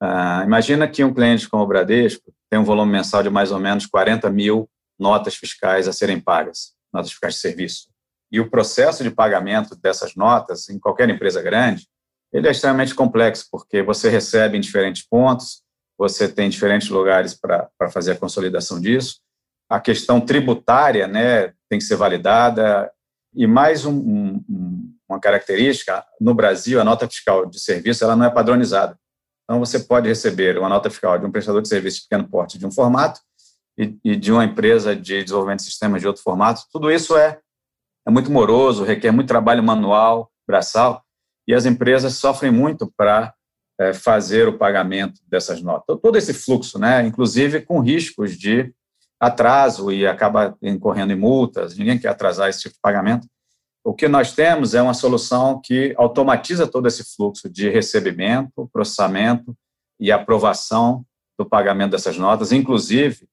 Uh, 0.02 0.44
imagina 0.44 0.88
que 0.88 1.04
um 1.04 1.12
cliente 1.12 1.48
como 1.48 1.62
o 1.62 1.66
Bradesco 1.66 2.32
tem 2.50 2.58
um 2.58 2.64
volume 2.64 2.90
mensal 2.90 3.22
de 3.22 3.30
mais 3.30 3.52
ou 3.52 3.60
menos 3.60 3.86
40 3.86 4.28
mil 4.30 4.68
notas 5.02 5.34
fiscais 5.34 5.88
a 5.88 5.92
serem 5.92 6.20
pagas, 6.20 6.72
notas 6.92 7.10
fiscais 7.10 7.34
de 7.34 7.40
serviço. 7.40 7.88
E 8.30 8.40
o 8.40 8.48
processo 8.48 9.02
de 9.02 9.10
pagamento 9.10 9.76
dessas 9.76 10.14
notas, 10.14 10.70
em 10.70 10.78
qualquer 10.78 11.10
empresa 11.10 11.42
grande, 11.42 11.86
ele 12.32 12.48
é 12.48 12.50
extremamente 12.50 12.94
complexo, 12.94 13.46
porque 13.50 13.82
você 13.82 14.08
recebe 14.08 14.56
em 14.56 14.60
diferentes 14.60 15.02
pontos, 15.02 15.62
você 15.98 16.26
tem 16.26 16.48
diferentes 16.48 16.88
lugares 16.88 17.34
para 17.34 17.68
fazer 17.92 18.12
a 18.12 18.16
consolidação 18.16 18.80
disso. 18.80 19.20
A 19.68 19.78
questão 19.78 20.20
tributária 20.20 21.06
né, 21.06 21.48
tem 21.68 21.78
que 21.78 21.82
ser 21.82 21.96
validada. 21.96 22.90
E 23.34 23.46
mais 23.46 23.84
um, 23.84 23.94
um, 23.98 24.94
uma 25.08 25.20
característica, 25.20 26.04
no 26.20 26.34
Brasil, 26.34 26.80
a 26.80 26.84
nota 26.84 27.06
fiscal 27.06 27.44
de 27.44 27.60
serviço 27.60 28.02
ela 28.02 28.16
não 28.16 28.24
é 28.24 28.30
padronizada. 28.30 28.98
Então, 29.44 29.58
você 29.58 29.78
pode 29.78 30.08
receber 30.08 30.56
uma 30.56 30.68
nota 30.68 30.88
fiscal 30.88 31.18
de 31.18 31.26
um 31.26 31.30
prestador 31.30 31.60
de 31.60 31.68
serviço 31.68 31.98
de 31.98 32.02
pequeno 32.04 32.28
porte 32.28 32.58
de 32.58 32.66
um 32.66 32.70
formato 32.70 33.20
e, 33.76 33.98
e 34.04 34.16
de 34.16 34.32
uma 34.32 34.44
empresa 34.44 34.94
de 34.94 35.22
desenvolvimento 35.22 35.60
de 35.60 35.66
sistemas 35.66 36.00
de 36.00 36.06
outro 36.06 36.22
formato, 36.22 36.62
tudo 36.72 36.90
isso 36.90 37.16
é, 37.16 37.38
é 38.06 38.10
muito 38.10 38.30
moroso, 38.30 38.84
requer 38.84 39.10
muito 39.10 39.28
trabalho 39.28 39.62
manual, 39.62 40.30
braçal, 40.46 41.02
e 41.46 41.54
as 41.54 41.66
empresas 41.66 42.14
sofrem 42.14 42.52
muito 42.52 42.92
para 42.96 43.34
é, 43.78 43.92
fazer 43.92 44.48
o 44.48 44.58
pagamento 44.58 45.20
dessas 45.26 45.62
notas. 45.62 45.98
Todo 46.00 46.16
esse 46.16 46.32
fluxo, 46.32 46.78
né, 46.78 47.04
inclusive 47.06 47.62
com 47.62 47.80
riscos 47.80 48.36
de 48.38 48.72
atraso 49.18 49.90
e 49.92 50.06
acaba 50.06 50.56
incorrendo 50.62 51.12
em 51.12 51.16
multas, 51.16 51.76
ninguém 51.76 51.98
quer 51.98 52.08
atrasar 52.08 52.48
esse 52.48 52.62
tipo 52.62 52.74
de 52.74 52.80
pagamento. 52.80 53.26
O 53.84 53.94
que 53.94 54.06
nós 54.06 54.32
temos 54.32 54.74
é 54.74 54.82
uma 54.82 54.94
solução 54.94 55.60
que 55.62 55.94
automatiza 55.96 56.66
todo 56.66 56.86
esse 56.86 57.04
fluxo 57.16 57.48
de 57.48 57.68
recebimento, 57.68 58.68
processamento 58.72 59.56
e 59.98 60.12
aprovação 60.12 61.04
do 61.38 61.44
pagamento 61.44 61.92
dessas 61.92 62.16
notas, 62.16 62.52
inclusive 62.52 63.28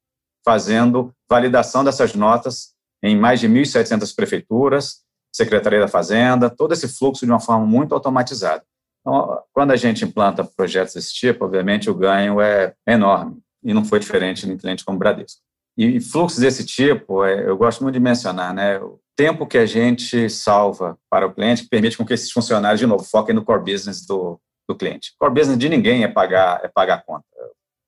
fazendo 0.50 1.14
validação 1.30 1.84
dessas 1.84 2.16
notas 2.16 2.74
em 3.04 3.16
mais 3.16 3.40
de 3.40 3.48
1.700 3.48 4.16
prefeituras, 4.16 5.02
Secretaria 5.32 5.80
da 5.80 5.88
Fazenda, 5.88 6.50
todo 6.50 6.74
esse 6.74 6.88
fluxo 6.88 7.24
de 7.24 7.32
uma 7.32 7.40
forma 7.40 7.68
muito 7.68 7.94
automatizada. 7.94 8.64
Então, 9.00 9.40
quando 9.54 9.70
a 9.70 9.76
gente 9.76 10.04
implanta 10.04 10.44
projetos 10.44 10.96
desse 10.96 11.14
tipo, 11.14 11.46
obviamente 11.46 11.88
o 11.88 11.94
ganho 11.94 12.42
é 12.42 12.74
enorme, 12.88 13.38
e 13.64 13.76
não 13.76 13.86
foi 13.86 14.00
diferente 14.00 14.50
em 14.50 14.58
cliente 14.58 14.84
como 14.84 14.96
o 14.96 15.00
Bradesco. 15.00 15.40
E 15.78 16.02
fluxos 16.02 16.40
desse 16.40 16.66
tipo, 16.66 17.24
é, 17.24 17.48
eu 17.48 17.56
gosto 17.56 17.84
muito 17.84 17.94
de 17.94 18.00
mencionar, 18.00 18.52
né, 18.52 18.80
o 18.80 19.00
tempo 19.16 19.46
que 19.46 19.58
a 19.60 19.68
gente 19.68 20.32
salva 20.32 20.98
para 21.12 21.28
o 21.28 21.32
cliente 21.32 21.68
permite 21.70 21.96
com 21.96 22.04
que 22.04 22.14
esses 22.16 22.32
funcionários, 22.32 22.80
de 22.80 22.88
novo, 22.88 23.04
foquem 23.04 23.36
no 23.36 23.46
core 23.46 23.72
business 23.72 24.04
do, 24.04 24.42
do 24.68 24.76
cliente. 24.76 25.14
Core 25.20 25.32
business 25.32 25.60
de 25.60 25.70
ninguém 25.70 26.04
é 26.04 26.08
pagar, 26.08 26.60
é 26.64 26.68
pagar 26.68 26.96
a 26.96 27.02
conta. 27.04 27.24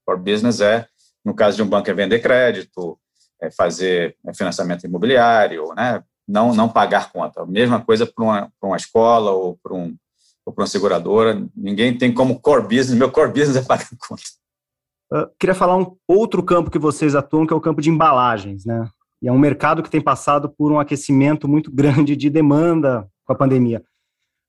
Core 0.06 0.22
business 0.22 0.62
é 0.62 0.88
no 1.24 1.34
caso 1.34 1.58
de 1.58 1.64
um 1.64 1.68
banco, 1.68 1.90
é 1.90 1.94
vender 1.94 2.20
crédito, 2.20 2.98
é 3.42 3.50
fazer 3.52 4.16
é, 4.26 4.34
financiamento 4.34 4.86
imobiliário, 4.86 5.74
né? 5.76 6.04
não, 6.28 6.54
não 6.54 6.70
pagar 6.70 7.12
conta. 7.12 7.46
Mesma 7.46 7.82
coisa 7.82 8.06
para 8.06 8.24
uma, 8.24 8.52
uma 8.62 8.78
escola 8.78 9.32
ou 9.32 9.58
para 9.62 9.74
um, 9.74 9.96
ou 10.46 10.54
uma 10.58 10.68
seguradora. 10.68 11.46
Ninguém 11.56 11.98
tem 11.98 12.14
como 12.14 12.40
core 12.40 12.64
business, 12.64 12.94
meu 12.94 13.12
core 13.12 13.32
business 13.32 13.58
é 13.58 13.62
pagar 13.62 13.90
conta. 14.08 14.24
Uh, 15.12 15.28
queria 15.38 15.54
falar 15.54 15.78
um 15.78 15.98
outro 16.08 16.42
campo 16.42 16.72
que 16.72 16.80
vocês 16.80 17.16
atuam, 17.16 17.46
que 17.46 17.54
é 17.54 17.56
o 17.56 17.62
campo 17.62 17.82
de 17.82 17.90
embalagens, 17.90 18.66
né? 18.66 18.88
E 19.22 19.28
é 19.28 19.32
um 19.32 19.38
mercado 19.38 19.84
que 19.84 19.90
tem 19.90 20.02
passado 20.02 20.50
por 20.50 20.72
um 20.72 20.80
aquecimento 20.80 21.48
muito 21.48 21.70
grande 21.70 22.16
de 22.16 22.30
demanda 22.30 23.08
com 23.26 23.34
a 23.34 23.36
pandemia. 23.36 23.84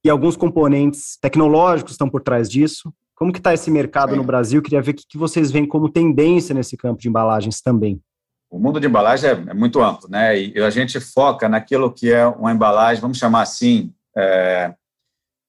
E 0.05 0.11
alguns 0.11 0.37
componentes 0.37 1.19
tecnológicos 1.21 1.93
estão 1.93 2.09
por 2.09 2.23
trás 2.23 2.49
disso. 2.49 2.93
Como 3.23 3.33
que 3.33 3.39
está 3.39 3.55
esse 3.55 3.71
mercado 3.71 4.15
é. 4.15 4.17
no 4.17 4.25
Brasil? 4.25 4.61
Queria 4.61 4.83
ver 4.83 4.91
o 4.91 4.95
que 4.95 5.17
vocês 5.17 5.53
veem 5.53 5.65
como 5.65 5.89
tendência 5.89 6.53
nesse 6.53 6.77
campo 6.77 7.01
de 7.01 7.09
embalagens 7.09 7.61
também. 7.61 8.03
O 8.51 8.59
mundo 8.59 8.81
de 8.81 8.89
embalagem 8.89 9.31
é, 9.31 9.33
é 9.33 9.55
muito 9.55 9.81
amplo, 9.81 10.11
né? 10.11 10.37
E 10.37 10.59
a 10.59 10.71
gente 10.71 10.99
foca 10.99 11.49
naquilo 11.49 11.93
que 11.93 12.13
é 12.13 12.27
uma 12.27 12.51
embalagem, 12.51 13.01
vamos 13.01 13.19
chamar 13.19 13.43
assim, 13.43 13.95
é, 14.19 14.75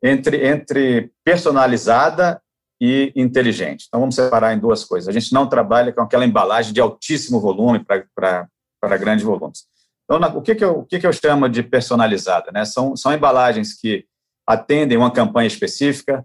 entre, 0.04 0.48
entre 0.48 1.12
personalizada 1.26 2.40
e 2.80 3.12
inteligente. 3.16 3.86
Então, 3.88 4.02
vamos 4.02 4.14
separar 4.14 4.54
em 4.54 4.60
duas 4.60 4.84
coisas. 4.86 5.10
A 5.10 5.12
gente 5.12 5.34
não 5.34 5.50
trabalha 5.50 5.92
com 5.92 6.02
aquela 6.02 6.26
embalagem 6.26 6.74
de 6.74 6.80
altíssimo 6.80 7.40
volume 7.40 7.84
para 7.84 8.98
grandes 9.00 9.26
volumes. 9.26 9.64
Então, 10.04 10.20
na, 10.20 10.28
o, 10.28 10.44
que, 10.44 10.54
que, 10.54 10.64
eu, 10.64 10.82
o 10.82 10.86
que, 10.86 11.00
que 11.00 11.08
eu 11.08 11.14
chamo 11.14 11.50
de 11.50 11.64
personalizada? 11.64 12.52
Né? 12.52 12.66
São, 12.66 12.96
são 12.96 13.12
embalagens 13.12 13.74
que 13.74 14.06
atendem 14.48 14.96
uma 14.96 15.10
campanha 15.10 15.48
específica, 15.48 16.24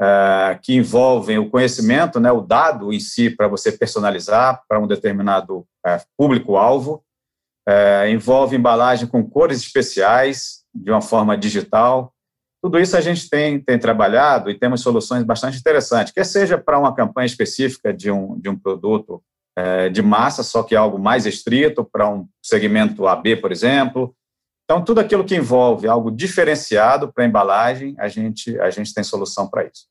uh, 0.00 0.58
que 0.62 0.74
envolvem 0.74 1.38
o 1.38 1.50
conhecimento, 1.50 2.20
né, 2.20 2.30
o 2.30 2.40
dado 2.40 2.92
em 2.92 3.00
si 3.00 3.30
para 3.30 3.48
você 3.48 3.72
personalizar 3.72 4.62
para 4.68 4.80
um 4.80 4.86
determinado 4.86 5.58
uh, 5.58 6.00
público-alvo, 6.16 7.02
uh, 7.68 8.08
envolve 8.08 8.56
embalagem 8.56 9.06
com 9.06 9.28
cores 9.28 9.60
especiais, 9.60 10.64
de 10.74 10.90
uma 10.90 11.00
forma 11.00 11.36
digital. 11.36 12.12
Tudo 12.62 12.78
isso 12.78 12.96
a 12.96 13.00
gente 13.00 13.28
tem, 13.28 13.60
tem 13.60 13.78
trabalhado 13.78 14.50
e 14.50 14.58
temos 14.58 14.80
soluções 14.80 15.22
bastante 15.24 15.58
interessantes, 15.58 16.12
quer 16.12 16.24
seja 16.24 16.58
para 16.58 16.78
uma 16.78 16.94
campanha 16.94 17.26
específica 17.26 17.92
de 17.92 18.10
um, 18.10 18.38
de 18.38 18.48
um 18.48 18.58
produto 18.58 19.22
de 19.90 20.02
massa, 20.02 20.42
só 20.42 20.62
que 20.62 20.76
algo 20.76 20.98
mais 20.98 21.24
estrito, 21.24 21.82
para 21.82 22.06
um 22.06 22.28
segmento 22.42 23.06
AB, 23.06 23.36
por 23.36 23.50
exemplo, 23.50 24.14
então, 24.66 24.84
tudo 24.84 24.98
aquilo 24.98 25.24
que 25.24 25.36
envolve 25.36 25.86
algo 25.86 26.10
diferenciado 26.10 27.12
para 27.12 27.22
a 27.22 27.26
embalagem, 27.26 27.94
a 28.00 28.08
gente, 28.08 28.58
a 28.58 28.68
gente 28.68 28.92
tem 28.92 29.04
solução 29.04 29.48
para 29.48 29.64
isso. 29.64 29.86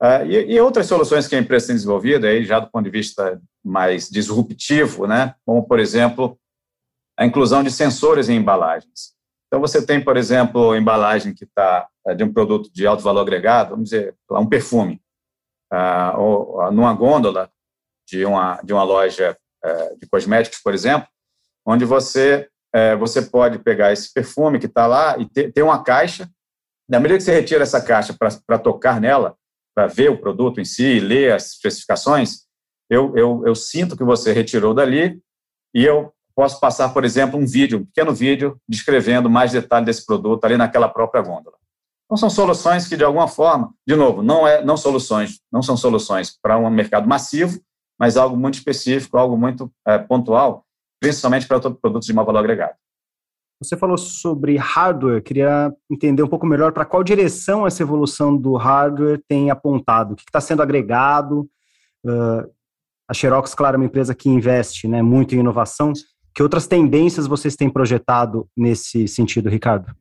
Uh, 0.00 0.24
e, 0.24 0.54
e, 0.54 0.60
outras 0.60 0.86
soluções 0.86 1.26
que 1.26 1.34
a 1.34 1.38
empresa 1.38 1.66
tem 1.66 1.74
desenvolvido, 1.74 2.26
aí, 2.26 2.44
já 2.44 2.60
do 2.60 2.70
ponto 2.70 2.84
de 2.84 2.90
vista 2.90 3.42
mais 3.62 4.08
disruptivo, 4.08 5.06
né, 5.06 5.34
como, 5.44 5.66
por 5.66 5.80
exemplo, 5.80 6.38
a 7.18 7.26
inclusão 7.26 7.64
de 7.64 7.72
sensores 7.72 8.28
em 8.28 8.36
embalagens. 8.36 9.14
Então, 9.48 9.60
você 9.60 9.84
tem, 9.84 10.02
por 10.02 10.16
exemplo, 10.16 10.76
embalagem 10.76 11.34
que 11.34 11.44
está 11.44 11.88
é, 12.06 12.14
de 12.14 12.22
um 12.22 12.32
produto 12.32 12.72
de 12.72 12.86
alto 12.86 13.02
valor 13.02 13.22
agregado, 13.22 13.70
vamos 13.70 13.90
dizer, 13.90 14.14
um 14.30 14.48
perfume, 14.48 15.02
uh, 15.72 16.18
ou 16.20 16.72
numa 16.72 16.94
gôndola 16.94 17.50
de 18.08 18.24
uma, 18.24 18.60
de 18.62 18.72
uma 18.72 18.84
loja 18.84 19.36
uh, 19.64 19.98
de 19.98 20.06
cosméticos, 20.08 20.60
por 20.60 20.72
exemplo, 20.72 21.08
onde 21.66 21.84
você 21.84 22.48
é, 22.74 22.96
você 22.96 23.22
pode 23.22 23.58
pegar 23.58 23.92
esse 23.92 24.12
perfume 24.12 24.58
que 24.58 24.66
está 24.66 24.86
lá 24.86 25.18
e 25.18 25.28
ter, 25.28 25.52
ter, 25.52 25.62
uma 25.62 25.82
caixa. 25.82 26.28
Na 26.88 26.98
medida 26.98 27.18
que 27.18 27.24
você 27.24 27.32
retira 27.32 27.62
essa 27.62 27.80
caixa 27.80 28.16
para 28.46 28.58
tocar 28.58 29.00
nela, 29.00 29.36
para 29.74 29.86
ver 29.86 30.10
o 30.10 30.20
produto 30.20 30.60
em 30.60 30.64
si, 30.64 31.00
ler 31.00 31.32
as 31.32 31.52
especificações, 31.52 32.46
eu, 32.88 33.16
eu, 33.16 33.42
eu 33.46 33.54
sinto 33.54 33.96
que 33.96 34.04
você 34.04 34.32
retirou 34.32 34.74
dali 34.74 35.20
e 35.74 35.84
eu 35.84 36.12
posso 36.34 36.58
passar, 36.58 36.88
por 36.90 37.04
exemplo, 37.04 37.38
um 37.38 37.46
vídeo, 37.46 37.78
um 37.78 37.84
pequeno 37.84 38.12
vídeo, 38.12 38.56
descrevendo 38.68 39.28
mais 39.28 39.52
detalhes 39.52 39.86
desse 39.86 40.06
produto 40.06 40.44
ali 40.44 40.56
naquela 40.56 40.88
própria 40.88 41.22
gôndola. 41.22 41.56
Então, 42.06 42.16
são 42.16 42.30
soluções 42.30 42.88
que, 42.88 42.96
de 42.96 43.04
alguma 43.04 43.28
forma, 43.28 43.72
de 43.86 43.94
novo, 43.94 44.22
não, 44.22 44.46
é, 44.46 44.64
não, 44.64 44.76
soluções, 44.76 45.40
não 45.52 45.62
são 45.62 45.76
soluções 45.76 46.36
para 46.42 46.58
um 46.58 46.68
mercado 46.68 47.08
massivo, 47.08 47.60
mas 47.98 48.16
algo 48.16 48.36
muito 48.36 48.54
específico, 48.54 49.16
algo 49.16 49.36
muito 49.36 49.70
é, 49.86 49.98
pontual, 49.98 50.64
principalmente 51.00 51.48
para 51.48 51.58
produtos 51.58 52.06
de 52.06 52.12
maior 52.12 52.26
valor 52.26 52.40
agregado. 52.40 52.74
Você 53.62 53.76
falou 53.76 53.98
sobre 53.98 54.56
hardware, 54.56 55.22
queria 55.22 55.74
entender 55.90 56.22
um 56.22 56.28
pouco 56.28 56.46
melhor 56.46 56.72
para 56.72 56.84
qual 56.84 57.04
direção 57.04 57.66
essa 57.66 57.82
evolução 57.82 58.34
do 58.34 58.54
hardware 58.54 59.22
tem 59.28 59.50
apontado, 59.50 60.14
o 60.14 60.16
que 60.16 60.22
está 60.22 60.40
sendo 60.40 60.62
agregado. 60.62 61.48
Uh, 62.04 62.50
a 63.06 63.12
Xerox, 63.12 63.54
claro, 63.54 63.74
é 63.74 63.78
uma 63.78 63.84
empresa 63.84 64.14
que 64.14 64.30
investe 64.30 64.88
né, 64.88 65.02
muito 65.02 65.34
em 65.34 65.40
inovação. 65.40 65.92
Que 66.34 66.42
outras 66.42 66.66
tendências 66.66 67.26
vocês 67.26 67.56
têm 67.56 67.68
projetado 67.68 68.48
nesse 68.56 69.06
sentido, 69.08 69.50
Ricardo? 69.50 69.94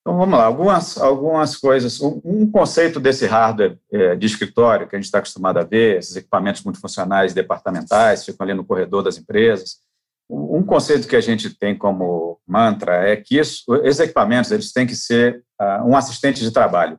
Então 0.00 0.18
vamos 0.18 0.36
lá, 0.36 0.44
algumas, 0.44 0.98
algumas 0.98 1.56
coisas. 1.56 2.00
Um, 2.00 2.20
um 2.24 2.50
conceito 2.50 2.98
desse 2.98 3.24
hardware 3.24 3.78
é, 3.92 4.16
de 4.16 4.26
escritório 4.26 4.88
que 4.88 4.96
a 4.96 4.98
gente 4.98 5.06
está 5.06 5.18
acostumado 5.18 5.58
a 5.58 5.64
ver, 5.64 5.98
esses 5.98 6.16
equipamentos 6.16 6.62
multifuncionais 6.64 7.32
departamentais, 7.32 8.24
ficam 8.24 8.44
ali 8.44 8.52
no 8.52 8.64
corredor 8.64 9.02
das 9.02 9.16
empresas, 9.16 9.78
um 10.28 10.62
conceito 10.62 11.06
que 11.06 11.16
a 11.16 11.20
gente 11.20 11.50
tem 11.50 11.76
como 11.76 12.40
mantra 12.46 13.08
é 13.08 13.16
que 13.16 13.38
isso, 13.38 13.62
esses 13.82 14.00
equipamentos 14.00 14.50
eles 14.50 14.72
têm 14.72 14.86
que 14.86 14.96
ser 14.96 15.42
uh, 15.60 15.86
um 15.86 15.96
assistente 15.96 16.40
de 16.40 16.50
trabalho 16.50 16.98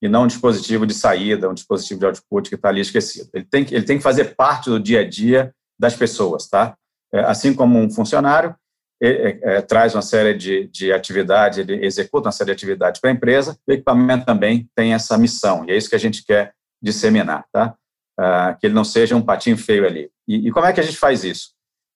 e 0.00 0.08
não 0.08 0.24
um 0.24 0.26
dispositivo 0.26 0.86
de 0.86 0.94
saída, 0.94 1.48
um 1.48 1.54
dispositivo 1.54 2.00
de 2.00 2.06
output 2.06 2.48
que 2.48 2.56
está 2.56 2.68
ali 2.68 2.80
esquecido. 2.80 3.30
Ele 3.32 3.44
tem, 3.44 3.64
que, 3.64 3.74
ele 3.74 3.84
tem 3.84 3.98
que 3.98 4.02
fazer 4.02 4.34
parte 4.34 4.68
do 4.68 4.80
dia 4.80 5.00
a 5.00 5.08
dia 5.08 5.54
das 5.78 5.94
pessoas, 5.94 6.48
tá? 6.48 6.76
É, 7.12 7.20
assim 7.20 7.54
como 7.54 7.78
um 7.78 7.90
funcionário 7.90 8.54
é, 9.00 9.60
traz 9.62 9.94
uma 9.94 10.02
série 10.02 10.32
de, 10.32 10.68
de 10.68 10.92
atividades, 10.92 11.58
ele 11.58 11.84
executa 11.84 12.28
uma 12.28 12.32
série 12.32 12.46
de 12.46 12.52
atividades 12.52 13.00
para 13.00 13.10
a 13.10 13.12
empresa, 13.12 13.58
o 13.66 13.72
equipamento 13.72 14.24
também 14.24 14.68
tem 14.76 14.94
essa 14.94 15.18
missão, 15.18 15.64
e 15.66 15.72
é 15.72 15.76
isso 15.76 15.90
que 15.90 15.96
a 15.96 16.00
gente 16.00 16.24
quer 16.24 16.52
disseminar, 16.80 17.44
tá? 17.52 17.74
Uh, 18.18 18.58
que 18.60 18.66
ele 18.66 18.74
não 18.74 18.84
seja 18.84 19.16
um 19.16 19.22
patinho 19.22 19.58
feio 19.58 19.86
ali. 19.86 20.08
E, 20.28 20.48
e 20.48 20.50
como 20.52 20.66
é 20.66 20.72
que 20.72 20.78
a 20.78 20.82
gente 20.84 20.98
faz 20.98 21.24
isso? 21.24 21.50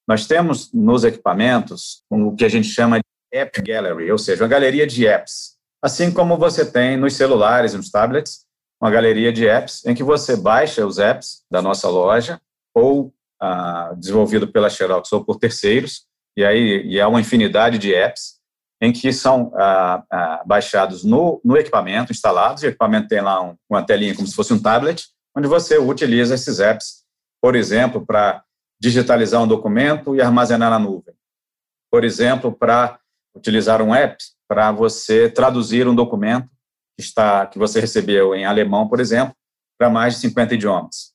Nós 0.07 0.27
temos 0.27 0.73
nos 0.73 1.05
equipamentos 1.05 2.03
o 2.09 2.35
que 2.35 2.45
a 2.45 2.49
gente 2.49 2.69
chama 2.69 2.99
de 2.99 3.39
App 3.39 3.61
Gallery, 3.61 4.11
ou 4.11 4.19
seja, 4.19 4.45
uma 4.45 4.49
galeria 4.49 4.87
de 4.87 5.07
apps. 5.07 5.57
Assim 5.83 6.13
como 6.13 6.37
você 6.37 6.65
tem 6.65 6.97
nos 6.97 7.15
celulares 7.15 7.75
e 7.75 7.77
nos 7.77 7.91
tablets, 7.91 8.47
uma 8.81 8.91
galeria 8.91 9.33
de 9.33 9.49
apps 9.49 9.85
em 9.85 9.95
que 9.95 10.03
você 10.03 10.37
baixa 10.37 10.87
os 10.87 10.99
apps 10.99 11.43
da 11.51 11.61
nossa 11.61 11.89
loja 11.89 12.41
ou 12.75 13.13
ah, 13.41 13.95
desenvolvido 13.97 14.49
pela 14.49 14.71
Xerox 14.71 15.13
ou 15.13 15.25
por 15.25 15.39
terceiros, 15.39 16.07
e 16.37 16.45
aí 16.45 16.83
e 16.87 16.99
é 16.99 17.07
uma 17.07 17.21
infinidade 17.21 17.79
de 17.79 17.95
apps 17.95 18.37
em 18.81 18.93
que 18.93 19.13
são 19.13 19.53
ah, 19.57 20.05
ah, 20.11 20.43
baixados 20.47 21.03
no, 21.03 21.41
no 21.45 21.57
equipamento, 21.57 22.13
instalados, 22.13 22.63
e 22.63 22.67
o 22.67 22.69
equipamento 22.69 23.09
tem 23.09 23.21
lá 23.21 23.43
um, 23.43 23.57
uma 23.69 23.83
telinha 23.83 24.15
como 24.15 24.27
se 24.27 24.35
fosse 24.35 24.53
um 24.53 24.61
tablet, 24.61 25.07
onde 25.37 25.49
você 25.49 25.79
utiliza 25.79 26.35
esses 26.35 26.61
apps, 26.61 27.05
por 27.41 27.57
exemplo, 27.57 28.05
para 28.05 28.43
digitalizar 28.81 29.43
um 29.43 29.49
documento 29.49 30.15
e 30.15 30.21
armazenar 30.21 30.71
na 30.71 30.79
nuvem. 30.79 31.15
Por 31.91 32.05
exemplo, 32.05 32.53
para 32.53 32.99
utilizar 33.35 33.81
um 33.83 33.95
app 33.95 34.17
para 34.49 34.71
você 34.73 35.29
traduzir 35.29 35.89
um 35.89 35.95
documento 35.95 36.49
que 36.97 37.03
está 37.03 37.47
que 37.47 37.59
você 37.59 37.81
recebeu 37.81 38.35
em 38.35 38.45
alemão, 38.45 38.89
por 38.89 39.01
exemplo, 39.01 39.35
para 39.79 39.91
mais 39.91 40.15
de 40.15 40.21
50 40.21 40.55
idiomas. 40.55 41.13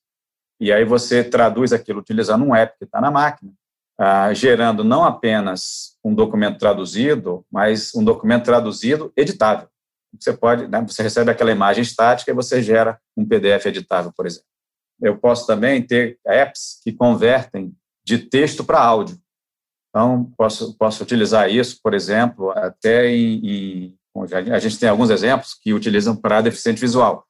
E 0.59 0.71
aí 0.71 0.85
você 0.85 1.23
traduz 1.23 1.73
aquilo 1.73 1.99
utilizando 1.99 2.45
um 2.45 2.55
app 2.55 2.77
que 2.77 2.85
está 2.85 3.01
na 3.01 3.09
máquina, 3.09 3.51
ah, 3.99 4.33
gerando 4.33 4.83
não 4.83 5.03
apenas 5.03 5.97
um 6.03 6.13
documento 6.13 6.59
traduzido, 6.59 7.43
mas 7.51 7.93
um 7.95 8.03
documento 8.03 8.45
traduzido 8.45 9.11
editável. 9.17 9.67
Você 10.19 10.33
pode, 10.33 10.67
né, 10.67 10.83
você 10.87 11.01
recebe 11.01 11.31
aquela 11.31 11.51
imagem 11.51 11.81
estática 11.81 12.31
e 12.31 12.35
você 12.35 12.61
gera 12.61 12.99
um 13.15 13.25
PDF 13.25 13.65
editável, 13.67 14.11
por 14.15 14.25
exemplo 14.25 14.51
eu 15.01 15.17
posso 15.17 15.47
também 15.47 15.81
ter 15.81 16.19
apps 16.25 16.79
que 16.83 16.91
convertem 16.91 17.73
de 18.05 18.17
texto 18.17 18.63
para 18.63 18.81
áudio. 18.81 19.17
Então, 19.89 20.31
posso, 20.37 20.77
posso 20.77 21.03
utilizar 21.03 21.49
isso, 21.49 21.79
por 21.83 21.93
exemplo, 21.93 22.51
até 22.51 23.09
em, 23.09 23.45
em 23.45 23.97
a 24.53 24.59
gente 24.59 24.77
tem 24.77 24.89
alguns 24.89 25.09
exemplos 25.09 25.53
que 25.53 25.73
utilizam 25.73 26.15
para 26.15 26.41
deficiente 26.41 26.81
visual, 26.81 27.25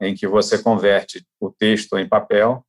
em 0.00 0.14
que 0.14 0.28
você 0.28 0.58
converte 0.58 1.24
o 1.40 1.50
texto 1.50 1.98
em 1.98 2.08
papel 2.08 2.64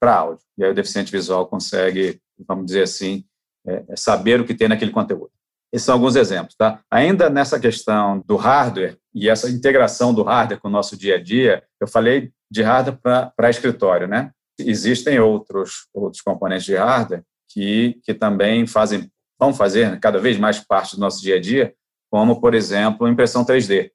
para 0.00 0.16
áudio. 0.16 0.44
E 0.58 0.64
aí 0.64 0.70
o 0.70 0.74
deficiente 0.74 1.12
visual 1.12 1.46
consegue, 1.46 2.20
vamos 2.46 2.66
dizer 2.66 2.82
assim, 2.82 3.24
é, 3.66 3.84
é 3.88 3.96
saber 3.96 4.40
o 4.40 4.44
que 4.44 4.54
tem 4.54 4.68
naquele 4.68 4.90
conteúdo. 4.90 5.30
Esses 5.72 5.86
são 5.86 5.94
alguns 5.94 6.16
exemplos. 6.16 6.54
Tá? 6.56 6.80
Ainda 6.90 7.30
nessa 7.30 7.58
questão 7.58 8.20
do 8.26 8.36
hardware 8.36 8.98
e 9.14 9.28
essa 9.28 9.48
integração 9.48 10.12
do 10.12 10.22
hardware 10.22 10.60
com 10.60 10.68
o 10.68 10.70
nosso 10.70 10.96
dia 10.96 11.16
a 11.16 11.22
dia, 11.22 11.64
eu 11.80 11.86
falei 11.86 12.32
de 12.54 12.62
hardware 12.62 13.32
para 13.36 13.50
escritório, 13.50 14.06
né? 14.06 14.30
Existem 14.56 15.18
outros, 15.18 15.88
outros 15.92 16.22
componentes 16.22 16.64
de 16.64 16.76
hardware 16.76 17.24
que, 17.48 18.00
que 18.04 18.14
também 18.14 18.64
fazem, 18.64 19.10
vão 19.36 19.52
fazer 19.52 19.98
cada 19.98 20.20
vez 20.20 20.38
mais 20.38 20.60
parte 20.60 20.94
do 20.94 21.00
nosso 21.00 21.20
dia 21.20 21.34
a 21.34 21.40
dia, 21.40 21.74
como, 22.08 22.40
por 22.40 22.54
exemplo, 22.54 23.08
impressão 23.08 23.44
3D. 23.44 23.88
Uh, 23.88 23.90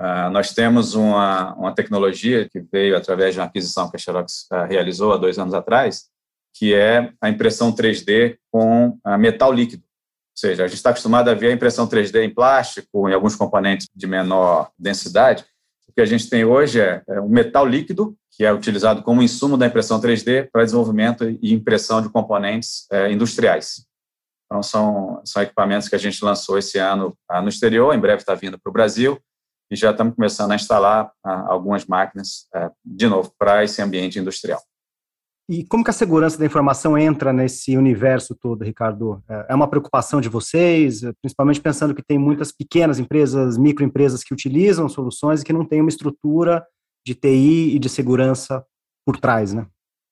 ah, 0.00 0.30
nós 0.30 0.54
temos 0.54 0.94
uma, 0.94 1.54
uma 1.56 1.74
tecnologia 1.74 2.48
que 2.48 2.60
veio 2.72 2.96
através 2.96 3.34
de 3.34 3.40
uma 3.40 3.46
aquisição 3.46 3.90
que 3.90 3.96
a 3.96 3.98
Xerox 3.98 4.46
uh, 4.50 4.64
realizou 4.66 5.12
há 5.12 5.18
dois 5.18 5.38
anos 5.38 5.52
atrás, 5.52 6.06
que 6.54 6.74
é 6.74 7.12
a 7.20 7.28
impressão 7.28 7.70
3D 7.70 8.38
com 8.50 8.98
uh, 9.06 9.18
metal 9.18 9.52
líquido. 9.52 9.82
Ou 9.82 10.40
seja, 10.48 10.64
a 10.64 10.66
gente 10.66 10.78
está 10.78 10.88
acostumado 10.88 11.28
a 11.28 11.34
ver 11.34 11.48
a 11.48 11.52
impressão 11.52 11.86
3D 11.86 12.24
em 12.24 12.32
plástico, 12.32 13.10
em 13.10 13.12
alguns 13.12 13.36
componentes 13.36 13.88
de 13.94 14.06
menor 14.06 14.70
densidade, 14.78 15.44
que 16.00 16.04
a 16.04 16.06
gente 16.06 16.30
tem 16.30 16.46
hoje 16.46 16.80
é, 16.80 17.02
é 17.06 17.20
um 17.20 17.28
metal 17.28 17.66
líquido, 17.66 18.16
que 18.30 18.42
é 18.42 18.50
utilizado 18.50 19.02
como 19.02 19.22
insumo 19.22 19.58
da 19.58 19.66
impressão 19.66 20.00
3D 20.00 20.48
para 20.50 20.64
desenvolvimento 20.64 21.28
e 21.42 21.52
impressão 21.52 22.00
de 22.00 22.08
componentes 22.08 22.86
é, 22.90 23.12
industriais. 23.12 23.84
Então, 24.46 24.62
são, 24.62 25.20
são 25.26 25.42
equipamentos 25.42 25.90
que 25.90 25.94
a 25.94 25.98
gente 25.98 26.24
lançou 26.24 26.56
esse 26.56 26.78
ano 26.78 27.14
ah, 27.28 27.42
no 27.42 27.50
exterior, 27.50 27.94
em 27.94 28.00
breve 28.00 28.22
está 28.22 28.34
vindo 28.34 28.58
para 28.58 28.70
o 28.70 28.72
Brasil, 28.72 29.20
e 29.70 29.76
já 29.76 29.90
estamos 29.90 30.14
começando 30.14 30.52
a 30.52 30.54
instalar 30.54 31.12
ah, 31.22 31.44
algumas 31.48 31.84
máquinas, 31.84 32.46
é, 32.54 32.70
de 32.82 33.06
novo, 33.06 33.30
para 33.38 33.62
esse 33.62 33.82
ambiente 33.82 34.18
industrial. 34.18 34.62
E 35.50 35.64
como 35.64 35.82
que 35.82 35.90
a 35.90 35.92
segurança 35.92 36.38
da 36.38 36.46
informação 36.46 36.96
entra 36.96 37.32
nesse 37.32 37.76
universo 37.76 38.36
todo, 38.40 38.62
Ricardo? 38.62 39.20
É, 39.28 39.46
é 39.48 39.54
uma 39.54 39.66
preocupação 39.66 40.20
de 40.20 40.28
vocês, 40.28 41.00
principalmente 41.20 41.60
pensando 41.60 41.92
que 41.92 42.04
tem 42.04 42.16
muitas 42.16 42.52
pequenas 42.52 43.00
empresas, 43.00 43.58
microempresas 43.58 44.22
que 44.22 44.32
utilizam 44.32 44.88
soluções 44.88 45.40
e 45.40 45.44
que 45.44 45.52
não 45.52 45.64
têm 45.64 45.80
uma 45.80 45.88
estrutura 45.88 46.64
de 47.04 47.16
TI 47.16 47.74
e 47.74 47.80
de 47.80 47.88
segurança 47.88 48.64
por 49.04 49.16
trás, 49.16 49.52
né? 49.52 49.66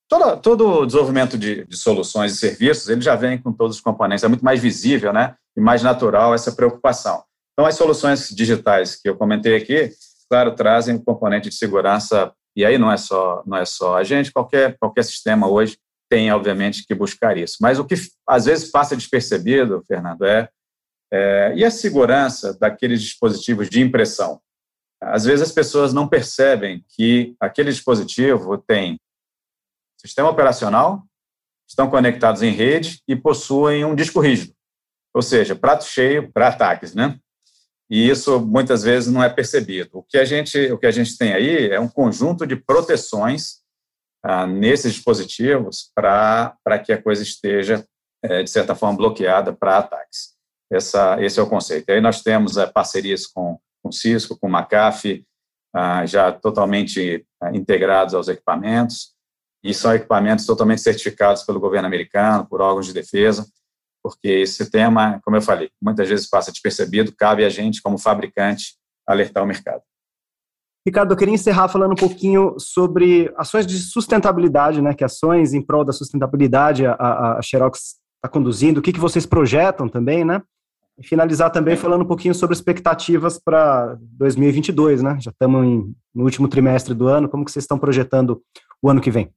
Todo, 0.09 0.40
todo 0.40 0.68
o 0.80 0.87
desenvolvimento 0.87 1.38
de, 1.38 1.64
de, 1.66 1.76
soluções 1.76 2.33
e 2.33 2.37
serviços, 2.37 2.88
ele 2.88 3.00
já 3.00 3.14
vem 3.14 3.40
com 3.40 3.52
todos 3.52 3.76
os 3.76 3.83
componentes, 3.83 4.25
é 4.25 4.28
muito 4.28 4.45
mais 4.45 4.61
visível, 4.61 5.12
né? 5.12 5.37
E 5.57 5.61
mais 5.61 5.85
natural 5.85 6.35
essa 6.35 6.50
preocupação. 6.50 7.23
Então, 7.52 7.64
as 7.64 7.76
soluções 7.76 8.28
digitais 8.30 8.97
que 8.97 9.09
eu 9.09 9.16
comentei 9.16 9.54
aqui, 9.54 9.92
claro, 10.28 10.57
trazem 10.57 10.97
um 10.97 11.04
componente 11.04 11.49
de 11.49 11.54
segurança 11.54 12.33
e 12.59 12.65
aí 12.65 12.77
não 12.77 12.91
é 12.91 12.97
só 12.97 13.41
não 13.47 13.57
é 13.57 13.65
só 13.65 13.97
a 13.97 14.03
gente, 14.03 14.33
qualquer 14.33 14.77
qualquer 14.79 15.05
sistema 15.05 15.49
hoje 15.49 15.79
tem 16.11 16.33
obviamente 16.33 16.85
que 16.85 16.93
buscar 16.93 17.37
isso. 17.37 17.59
Mas 17.61 17.79
o 17.79 17.85
que 17.85 17.95
às 18.27 18.47
vezes 18.47 18.69
passa 18.69 18.97
despercebido, 18.97 19.81
Fernando, 19.87 20.25
é, 20.25 20.49
é 21.12 21.55
e 21.55 21.65
a 21.65 21.71
segurança 21.71 22.53
daqueles 22.59 23.00
dispositivos 23.00 23.71
de 23.71 23.81
impressão. 23.81 24.41
Às 25.00 25.25
vezes 25.25 25.43
as 25.43 25.53
pessoas 25.53 25.93
não 25.93 26.09
percebem 26.09 26.85
que 26.88 27.37
aquele 27.38 27.71
dispositivo 27.71 28.59
tem 28.59 28.99
sistema 30.00 30.29
operacional, 30.29 31.05
estão 31.69 31.88
conectados 31.88 32.43
em 32.43 32.50
rede 32.50 33.00
e 33.07 33.15
possuem 33.15 33.85
um 33.85 33.95
disco 33.95 34.19
rígido, 34.19 34.53
ou 35.15 35.23
seja, 35.23 35.55
prato 35.55 35.85
cheio 35.85 36.33
para 36.33 36.49
ataques, 36.49 36.93
né? 36.93 37.21
E 37.90 38.09
isso 38.09 38.40
muitas 38.40 38.83
vezes 38.83 39.11
não 39.11 39.23
é 39.23 39.28
percebido. 39.28 39.99
O 39.99 40.02
que 40.02 40.18
a 40.18 40.25
gente, 40.25 40.71
o 40.71 40.78
que 40.78 40.87
a 40.87 40.90
gente 40.90 41.16
tem 41.16 41.33
aí 41.33 41.71
é 41.71 41.80
um 41.80 41.88
conjunto 41.88 42.47
de 42.47 42.54
proteções 42.57 43.61
ah, 44.23 44.47
nesses 44.47 44.95
dispositivos 44.95 45.90
para 45.95 46.78
que 46.85 46.92
a 46.92 47.02
coisa 47.02 47.23
esteja, 47.23 47.85
é, 48.23 48.42
de 48.42 48.50
certa 48.50 48.75
forma, 48.75 48.97
bloqueada 48.97 49.52
para 49.52 49.78
ataques. 49.78 50.37
Essa, 50.71 51.16
esse 51.23 51.40
é 51.40 51.42
o 51.42 51.49
conceito. 51.49 51.88
Aí 51.90 52.00
nós 52.00 52.21
temos 52.21 52.57
é, 52.57 52.66
parcerias 52.66 53.26
com, 53.26 53.59
com 53.83 53.90
Cisco, 53.90 54.38
com 54.38 54.49
McAfee, 54.49 55.25
ah, 55.75 56.04
já 56.04 56.33
totalmente 56.33 57.26
ah, 57.40 57.57
integrados 57.57 58.14
aos 58.14 58.28
equipamentos, 58.28 59.14
e 59.62 59.73
são 59.73 59.95
equipamentos 59.95 60.47
totalmente 60.47 60.83
certificados 60.83 61.42
pelo 61.42 61.61
governo 61.61 61.87
americano, 61.87 62.47
por 62.47 62.61
órgãos 62.61 62.87
de 62.87 62.92
defesa, 62.92 63.47
porque 64.09 64.29
esse 64.29 64.71
tema, 64.71 65.21
como 65.23 65.37
eu 65.37 65.43
falei, 65.43 65.71
muitas 65.81 66.09
vezes 66.09 66.29
passa 66.29 66.50
despercebido, 66.50 67.15
cabe 67.17 67.45
a 67.45 67.49
gente, 67.50 67.83
como 67.83 67.99
fabricante, 67.99 68.77
alertar 69.07 69.43
o 69.43 69.47
mercado. 69.47 69.83
Ricardo, 70.87 71.12
eu 71.12 71.17
queria 71.17 71.35
encerrar 71.35 71.69
falando 71.69 71.93
um 71.93 71.97
pouquinho 71.97 72.55
sobre 72.59 73.31
ações 73.37 73.67
de 73.67 73.79
sustentabilidade, 73.79 74.81
né, 74.81 74.95
que 74.95 75.05
ações 75.05 75.53
em 75.53 75.61
prol 75.61 75.85
da 75.85 75.93
sustentabilidade 75.93 76.87
a, 76.87 76.95
a 77.38 77.43
Xerox 77.43 77.97
está 78.17 78.29
conduzindo, 78.31 78.79
o 78.79 78.83
que, 78.83 78.93
que 78.93 79.00
vocês 79.00 79.27
projetam 79.27 79.88
também, 79.88 80.25
né? 80.25 80.43
E 80.99 81.07
finalizar 81.07 81.53
também 81.53 81.77
falando 81.77 82.03
um 82.03 82.09
pouquinho 82.09 82.35
sobre 82.35 82.55
expectativas 82.55 83.38
para 83.38 83.97
2022, 84.00 85.03
né? 85.03 85.17
Já 85.21 85.31
estamos 85.31 85.93
no 86.12 86.25
último 86.25 86.49
trimestre 86.49 86.95
do 86.95 87.07
ano, 87.07 87.29
como 87.29 87.45
que 87.45 87.53
vocês 87.53 87.65
estão 87.65 87.79
projetando 87.79 88.42
o 88.83 88.90
ano 88.90 89.01
que 89.01 89.11
vem? 89.11 89.31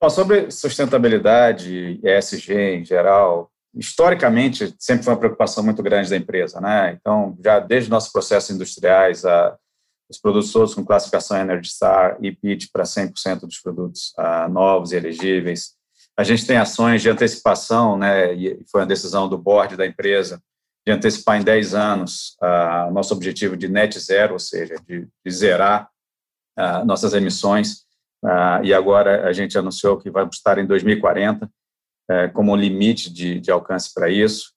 Bom, 0.00 0.08
sobre 0.08 0.48
sustentabilidade, 0.50 1.98
ESG 2.04 2.54
em 2.54 2.84
geral, 2.84 3.50
historicamente, 3.74 4.74
sempre 4.78 5.04
foi 5.04 5.12
uma 5.12 5.18
preocupação 5.18 5.62
muito 5.62 5.82
grande 5.82 6.10
da 6.10 6.16
empresa, 6.16 6.60
né? 6.60 6.96
Então, 6.98 7.36
já 7.42 7.58
desde 7.58 7.90
nossos 7.90 8.10
processos 8.10 8.50
industriais, 8.50 9.24
a, 9.24 9.56
os 10.10 10.18
produtos 10.18 10.52
todos 10.52 10.74
com 10.74 10.84
classificação 10.84 11.36
Energy 11.36 11.70
Star 11.70 12.16
e 12.20 12.32
PIT 12.32 12.70
para 12.72 12.84
100% 12.84 13.40
dos 13.40 13.60
produtos 13.60 14.12
a, 14.16 14.48
novos 14.48 14.92
e 14.92 14.96
elegíveis. 14.96 15.76
A 16.16 16.24
gente 16.24 16.46
tem 16.46 16.56
ações 16.56 17.02
de 17.02 17.10
antecipação, 17.10 17.96
né? 17.96 18.34
E 18.34 18.64
foi 18.70 18.80
uma 18.80 18.86
decisão 18.86 19.28
do 19.28 19.38
board 19.38 19.76
da 19.76 19.86
empresa 19.86 20.42
de 20.86 20.92
antecipar 20.92 21.38
em 21.38 21.44
10 21.44 21.74
anos 21.74 22.36
o 22.88 22.90
nosso 22.92 23.12
objetivo 23.12 23.56
de 23.58 23.68
net 23.68 24.00
zero, 24.00 24.32
ou 24.32 24.38
seja, 24.38 24.74
de, 24.86 25.06
de 25.24 25.30
zerar 25.30 25.90
nossas 26.86 27.12
emissões. 27.12 27.84
e 28.64 28.72
agora 28.72 29.28
a 29.28 29.32
gente 29.34 29.58
anunciou 29.58 29.98
que 29.98 30.10
vai 30.10 30.26
estar 30.26 30.56
em 30.56 30.66
2040 30.66 31.48
é, 32.10 32.28
como 32.28 32.56
limite 32.56 33.12
de, 33.12 33.40
de 33.40 33.50
alcance 33.50 33.92
para 33.92 34.08
isso. 34.10 34.52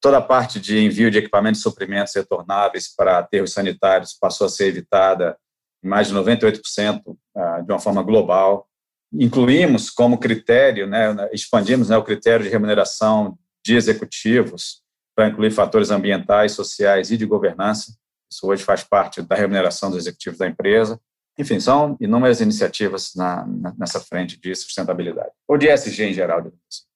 Toda 0.00 0.18
a 0.18 0.22
parte 0.22 0.60
de 0.60 0.78
envio 0.78 1.10
de 1.10 1.18
equipamentos 1.18 1.60
e 1.60 1.62
suprimentos 1.62 2.14
retornáveis 2.14 2.94
para 2.94 3.18
aterros 3.18 3.52
sanitários 3.52 4.14
passou 4.14 4.46
a 4.46 4.50
ser 4.50 4.66
evitada 4.66 5.36
em 5.82 5.88
mais 5.88 6.08
de 6.08 6.14
98% 6.14 7.02
ah, 7.36 7.60
de 7.60 7.72
uma 7.72 7.80
forma 7.80 8.02
global. 8.02 8.68
Incluímos 9.12 9.90
como 9.90 10.18
critério, 10.18 10.86
né, 10.86 11.28
expandimos 11.32 11.88
né, 11.88 11.96
o 11.96 12.04
critério 12.04 12.44
de 12.44 12.50
remuneração 12.50 13.38
de 13.64 13.74
executivos 13.74 14.82
para 15.16 15.28
incluir 15.28 15.50
fatores 15.50 15.90
ambientais, 15.90 16.52
sociais 16.52 17.10
e 17.10 17.16
de 17.16 17.26
governança. 17.26 17.92
Isso 18.30 18.46
hoje 18.46 18.62
faz 18.62 18.84
parte 18.84 19.20
da 19.22 19.34
remuneração 19.34 19.90
dos 19.90 20.00
executivos 20.00 20.38
da 20.38 20.46
empresa. 20.46 21.00
Enfim, 21.36 21.58
são 21.58 21.96
inúmeras 22.00 22.40
iniciativas 22.40 23.12
na, 23.16 23.46
nessa 23.76 24.00
frente 24.00 24.38
de 24.40 24.54
sustentabilidade, 24.54 25.30
ou 25.46 25.56
de 25.56 25.68
SG 25.68 26.04
em 26.04 26.12
geral. 26.12 26.40
Assim. 26.40 26.87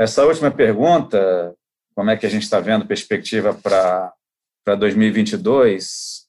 Essa 0.00 0.24
última 0.24 0.50
pergunta, 0.50 1.54
como 1.94 2.08
é 2.08 2.16
que 2.16 2.24
a 2.24 2.28
gente 2.30 2.44
está 2.44 2.58
vendo 2.58 2.86
perspectiva 2.86 3.52
para 3.52 4.14
2022, 4.74 6.26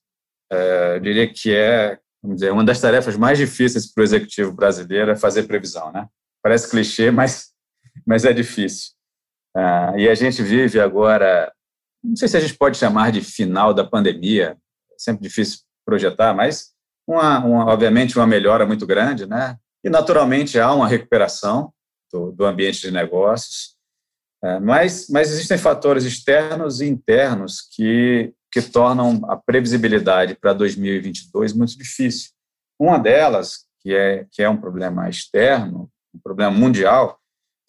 é, 0.52 0.96
eu 0.98 1.00
diria 1.00 1.32
que 1.32 1.56
é 1.56 1.98
dizer, 2.22 2.52
uma 2.52 2.66
das 2.66 2.82
tarefas 2.82 3.16
mais 3.16 3.38
difíceis 3.38 3.90
para 3.90 4.02
o 4.02 4.04
executivo 4.04 4.52
brasileiro 4.52 5.10
é 5.10 5.16
fazer 5.16 5.44
previsão. 5.44 5.90
Né? 5.90 6.06
Parece 6.44 6.70
clichê, 6.70 7.12
mas, 7.12 7.54
mas 8.06 8.26
é 8.26 8.34
difícil. 8.34 8.92
Ah, 9.56 9.94
e 9.98 10.10
a 10.10 10.16
gente 10.16 10.44
vive 10.44 10.78
agora, 10.78 11.50
não 12.04 12.18
sei 12.18 12.28
se 12.28 12.36
a 12.36 12.42
gente 12.42 12.58
pode 12.58 12.78
chamar 12.78 13.14
de 13.14 13.22
final 13.22 13.74
da 13.74 13.86
pandemia, 13.86 14.58
é 14.92 14.96
sempre 14.98 15.24
difícil 15.24 15.60
projetar, 15.86 16.34
mas 16.34 16.74
uma, 17.08 17.40
uma, 17.40 17.66
obviamente 17.68 18.18
uma 18.18 18.28
melhora 18.28 18.66
muito 18.66 18.86
grande, 18.86 19.26
né? 19.26 19.58
E 19.82 19.90
naturalmente 19.90 20.60
há 20.60 20.74
uma 20.74 20.90
recuperação, 20.90 21.74
do, 22.12 22.32
do 22.32 22.46
ambiente 22.46 22.82
de 22.82 22.92
negócios. 22.92 23.76
É, 24.44 24.60
mas, 24.60 25.08
mas 25.10 25.32
existem 25.32 25.58
fatores 25.58 26.04
externos 26.04 26.82
e 26.82 26.88
internos 26.88 27.62
que, 27.62 28.34
que 28.52 28.62
tornam 28.62 29.22
a 29.30 29.38
previsibilidade 29.38 30.36
para 30.36 30.54
2022 30.54 31.54
muito 31.54 31.78
difícil. 31.78 32.32
Uma 32.80 32.98
delas, 32.98 33.66
que 33.82 33.94
é, 33.94 34.26
que 34.32 34.42
é 34.42 34.50
um 34.50 34.58
problema 34.58 35.08
externo, 35.10 35.90
um 36.14 36.20
problema 36.20 36.52
mundial, 36.52 37.20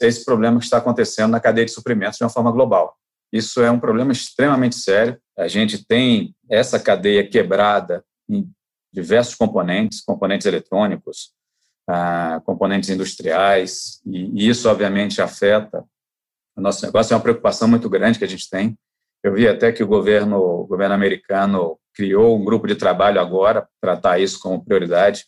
é 0.00 0.06
esse 0.06 0.24
problema 0.24 0.58
que 0.58 0.64
está 0.64 0.78
acontecendo 0.78 1.30
na 1.30 1.40
cadeia 1.40 1.66
de 1.66 1.72
suprimentos 1.72 2.18
de 2.18 2.24
uma 2.24 2.30
forma 2.30 2.50
global. 2.50 2.96
Isso 3.32 3.62
é 3.62 3.70
um 3.70 3.78
problema 3.78 4.12
extremamente 4.12 4.76
sério. 4.76 5.18
A 5.38 5.48
gente 5.48 5.84
tem 5.86 6.34
essa 6.50 6.78
cadeia 6.78 7.26
quebrada 7.26 8.04
em 8.28 8.50
diversos 8.92 9.34
componentes, 9.34 10.02
componentes 10.02 10.46
eletrônicos, 10.46 11.32
componentes 12.44 12.88
industriais, 12.88 14.00
e, 14.06 14.48
isso, 14.48 14.68
obviamente, 14.68 15.20
afeta 15.20 15.84
o 16.56 16.60
nosso 16.60 16.84
negócio. 16.84 17.12
É 17.12 17.16
uma 17.16 17.22
preocupação 17.22 17.68
muito 17.68 17.88
grande 17.88 18.18
que 18.18 18.24
a 18.24 18.28
gente 18.28 18.48
tem. 18.48 18.76
Eu 19.22 19.34
vi 19.34 19.46
até 19.46 19.70
que 19.72 19.82
o 19.82 19.86
governo, 19.86 20.36
o 20.36 20.66
governo 20.66 20.94
americano 20.94 21.78
criou 21.94 22.38
um 22.38 22.44
grupo 22.44 22.66
de 22.66 22.74
trabalho 22.74 23.20
agora 23.20 23.68
para 23.80 23.94
tratar 23.94 24.18
isso 24.18 24.40
como 24.40 24.64
prioridade. 24.64 25.26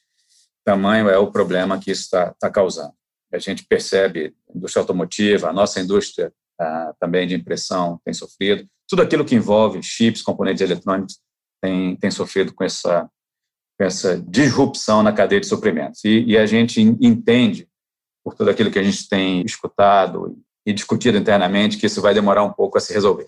Tamanho 0.65 1.09
é 1.09 1.19
o 1.19 1.31
problema 1.31 1.79
que 1.79 1.91
isso 1.91 2.03
está 2.03 2.35
tá 2.41 2.51
causando. 2.51 2.93
A 3.33 3.39
gente 3.39 3.67
percebe 3.67 4.35
a 4.49 4.57
indústria 4.57 4.81
automotiva, 4.81 5.49
a 5.49 5.53
nossa 5.53 5.81
indústria 5.81 6.33
também 7.01 7.27
de 7.27 7.35
impressão 7.35 8.01
tem 8.05 8.15
sofrido. 8.15 8.67
Tudo 8.89 9.03
aquilo 9.03 9.25
que 9.25 9.35
envolve 9.35 9.83
chips, 9.83 10.23
componentes 10.23 10.63
eletrônicos, 10.63 11.19
tem, 11.61 11.97
tem 11.97 12.11
sofrido 12.11 12.55
com 12.55 12.65
essa 12.65 13.09
essa 13.79 14.21
disrupção 14.21 15.03
na 15.03 15.13
cadeia 15.13 15.41
de 15.41 15.47
suprimentos. 15.47 16.05
E, 16.05 16.25
e, 16.25 16.39
a 16.39 16.47
gente 16.47 16.81
entende, 16.81 17.69
por 18.23 18.35
tudo 18.35 18.51
aquilo 18.51 18.71
que 18.71 18.79
a 18.79 18.83
gente 18.83 19.09
tem 19.09 19.43
escutado 19.45 20.39
e 20.67 20.73
discutido 20.73 21.19
internamente, 21.19 21.77
que 21.77 21.87
isso 21.87 22.01
vai 22.01 22.15
demorar 22.15 22.43
um 22.45 22.53
pouco 22.53 22.79
a 22.79 22.81
se 22.81 22.93
resolver. 22.93 23.27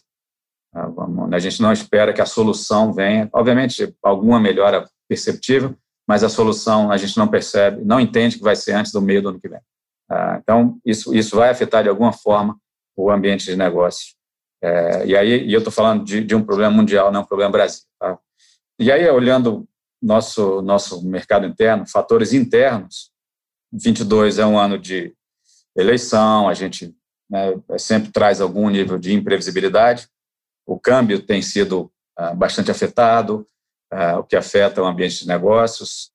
Ah, 0.75 0.89
a 1.33 1.39
gente 1.39 1.61
não 1.61 1.73
espera 1.73 2.13
que 2.13 2.21
a 2.21 2.27
solução 2.27 2.93
venha, 2.93 3.29
obviamente, 3.33 3.95
alguma 4.03 4.39
melhora 4.39 4.89
perceptível, 5.09 5.75
mas 6.07 6.23
a 6.23 6.29
solução 6.29 6.91
a 6.91 6.97
gente 6.97 7.17
não 7.17 7.27
percebe, 7.27 7.85
não 7.85 8.01
entende 8.01 8.37
que 8.39 8.45
vai 8.45 8.55
ser 8.55 8.73
antes 8.73 8.93
do 8.93 9.03
meio 9.03 9.23
do 9.23 9.31
ano 9.31 9.41
que 9.41 9.49
vem. 9.49 9.61
Ah, 10.09 10.39
então, 10.41 10.79
isso, 10.85 11.15
isso 11.15 11.37
vai 11.37 11.51
afetar 11.51 11.83
de 11.83 11.89
alguma 11.89 12.13
forma 12.13 12.57
o 12.97 13.11
ambiente 13.11 13.45
de 13.45 13.57
negócio. 13.57 14.15
É, 14.63 15.07
e 15.07 15.17
aí, 15.17 15.47
e 15.47 15.53
eu 15.53 15.59
estou 15.59 15.73
falando 15.73 16.05
de, 16.05 16.25
de, 16.25 16.35
um 16.35 16.43
problema 16.43 16.75
mundial, 16.75 17.13
não 17.13 17.21
um 17.23 17.27
problema 17.27 17.53
Brasil. 17.53 17.83
Tá? 18.01 18.19
E 18.79 18.91
aí, 18.91 19.09
olhando 19.11 19.69
nosso, 20.03 20.63
nosso 20.63 21.05
mercado 21.07 21.47
interno, 21.47 21.87
fatores 21.87 22.33
internos, 22.33 23.11
22 23.73 24.39
é 24.39 24.47
um 24.47 24.59
ano 24.59 24.79
de 24.79 25.15
eleição, 25.77 26.49
a 26.49 26.55
gente 26.55 26.95
né, 27.29 27.55
sempre 27.79 28.11
traz 28.11 28.41
algum 28.41 28.69
nível 28.69 28.99
de 28.99 29.13
imprevisibilidade, 29.13 30.09
o 30.67 30.79
câmbio 30.79 31.21
tem 31.21 31.43
sido 31.43 31.91
uh, 32.19 32.35
bastante 32.35 32.71
afetado, 32.71 33.47
uh, 33.93 34.19
o 34.19 34.25
que 34.25 34.37
afeta 34.37 34.83
o 34.83 34.87
ambiente 34.87 35.21
de 35.21 35.29
negócios, 35.29 36.11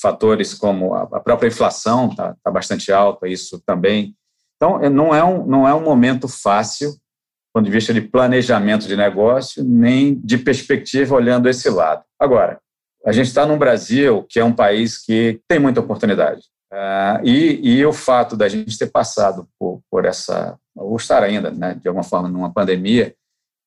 fatores 0.00 0.54
como 0.54 0.94
a 0.94 1.20
própria 1.20 1.48
inflação 1.48 2.08
está 2.08 2.34
tá 2.42 2.50
bastante 2.50 2.90
alta, 2.90 3.28
isso 3.28 3.60
também. 3.66 4.16
Então, 4.56 4.78
não 4.90 5.14
é, 5.14 5.22
um, 5.22 5.46
não 5.46 5.68
é 5.68 5.74
um 5.74 5.82
momento 5.82 6.26
fácil, 6.26 6.92
do 6.92 7.52
ponto 7.52 7.64
de 7.64 7.70
vista 7.70 7.92
de 7.92 8.00
planejamento 8.00 8.86
de 8.86 8.96
negócio, 8.96 9.62
nem 9.64 10.14
de 10.20 10.38
perspectiva 10.38 11.14
olhando 11.14 11.48
esse 11.48 11.68
lado. 11.68 12.04
Agora, 12.18 12.60
a 13.04 13.12
gente 13.12 13.26
está 13.26 13.46
num 13.46 13.58
Brasil 13.58 14.24
que 14.28 14.38
é 14.38 14.44
um 14.44 14.52
país 14.52 14.98
que 14.98 15.40
tem 15.48 15.58
muita 15.58 15.80
oportunidade. 15.80 16.42
Uh, 16.72 17.26
e, 17.26 17.78
e, 17.78 17.84
o 17.84 17.92
fato 17.92 18.36
da 18.36 18.48
gente 18.48 18.78
ter 18.78 18.86
passado 18.86 19.48
por, 19.58 19.80
por, 19.90 20.04
essa, 20.04 20.56
ou 20.76 20.96
estar 20.96 21.20
ainda, 21.20 21.50
né, 21.50 21.74
de 21.74 21.88
alguma 21.88 22.04
forma, 22.04 22.28
numa 22.28 22.52
pandemia, 22.52 23.12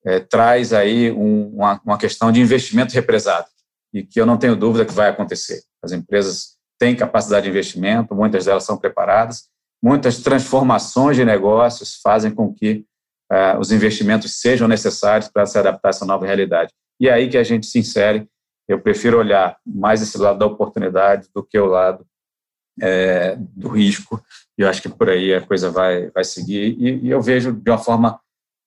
é, 0.06 0.20
traz 0.22 0.72
aí 0.72 1.12
um, 1.12 1.50
uma, 1.50 1.82
uma, 1.86 1.98
questão 1.98 2.32
de 2.32 2.40
investimento 2.40 2.94
represado, 2.94 3.48
e 3.94 4.04
que 4.04 4.20
eu 4.20 4.26
não 4.26 4.38
tenho 4.38 4.56
dúvida 4.56 4.86
que 4.86 4.94
vai 4.94 5.10
acontecer. 5.10 5.64
As 5.84 5.92
empresas 5.92 6.56
têm 6.80 6.96
capacidade 6.96 7.44
de 7.44 7.50
investimento, 7.50 8.16
muitas 8.16 8.46
delas 8.46 8.64
são 8.64 8.78
preparadas, 8.78 9.50
muitas 9.82 10.20
transformações 10.20 11.18
de 11.18 11.26
negócios 11.26 12.00
fazem 12.02 12.32
com 12.32 12.54
que 12.54 12.86
uh, 13.32 13.60
os 13.60 13.72
investimentos 13.72 14.40
sejam 14.40 14.68
necessários 14.68 15.30
para 15.30 15.46
se 15.46 15.58
adaptar 15.58 15.90
a 15.90 15.92
essa 15.92 16.06
nova 16.06 16.26
realidade. 16.26 16.72
E 17.00 17.10
é 17.10 17.14
aí 17.14 17.30
que 17.30 17.38
a 17.38 17.44
gente 17.44 17.66
se 17.66 17.80
insere. 17.80 18.28
Eu 18.68 18.80
prefiro 18.80 19.20
olhar 19.20 19.58
mais 19.66 20.02
esse 20.02 20.18
lado 20.18 20.40
da 20.40 20.46
oportunidade 20.46 21.28
do 21.34 21.44
que 21.44 21.60
o 21.60 21.66
lado 21.66 22.06
é, 22.82 23.36
do 23.38 23.70
risco. 23.70 24.24
E 24.58 24.62
eu 24.62 24.70
acho 24.70 24.82
que 24.82 24.90
por 24.90 25.10
aí 25.10 25.34
a 25.34 25.42
coisa 25.42 25.70
vai, 25.70 26.10
vai 26.12 26.24
seguir. 26.24 26.78
E, 26.80 27.06
e 27.06 27.10
eu 27.10 27.22
vejo 27.22 27.52
de 27.52 27.70
uma 27.70 27.78
forma 27.78 28.20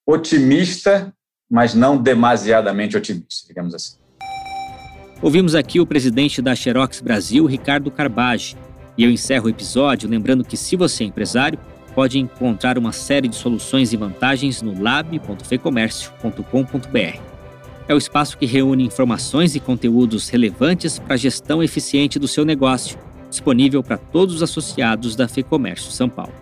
otimista, 0.07 1.11
mas 1.51 1.75
não 1.75 1.97
demasiadamente 1.97 2.95
otimista, 2.97 3.49
digamos 3.49 3.75
assim. 3.75 3.97
Ouvimos 5.23 5.55
aqui 5.55 5.81
o 5.81 5.87
presidente 5.87 6.43
da 6.43 6.55
Xerox 6.55 7.01
Brasil, 7.01 7.47
Ricardo 7.47 7.91
Carbage. 7.91 8.55
E 8.99 9.05
eu 9.05 9.11
encerro 9.11 9.47
o 9.47 9.51
episódio 9.51 10.09
lembrando 10.09 10.45
que, 10.45 10.57
se 10.57 10.77
você 10.77 11.05
é 11.05 11.07
empresário, 11.07 11.59
pode 11.95 12.19
encontrar 12.19 12.79
uma 12.79 12.93
série 12.93 13.29
de 13.29 13.37
soluções 13.37 13.93
e 13.93 13.97
vantagens 13.97 14.63
no 14.63 14.81
lab.fecomércio.com.br. 14.81 17.36
É 17.89 17.95
o 17.95 17.99
espaço 17.99 18.37
que 18.37 18.47
reúne 18.47 18.85
informações 18.85 19.55
e 19.55 19.61
conteúdos 19.61 20.29
relevantes 20.29 20.99
para 20.99 21.15
a 21.15 21.19
gestão 21.19 21.63
eficiente 21.63 22.19
do 22.19 22.27
seu 22.27 22.45
negócio, 22.45 22.99
disponível 23.31 23.83
para 23.83 23.97
todos 23.97 24.37
os 24.37 24.43
associados 24.43 25.15
da 25.15 25.29
Fecomércio 25.29 25.93
São 25.93 26.09
Paulo. 26.09 26.33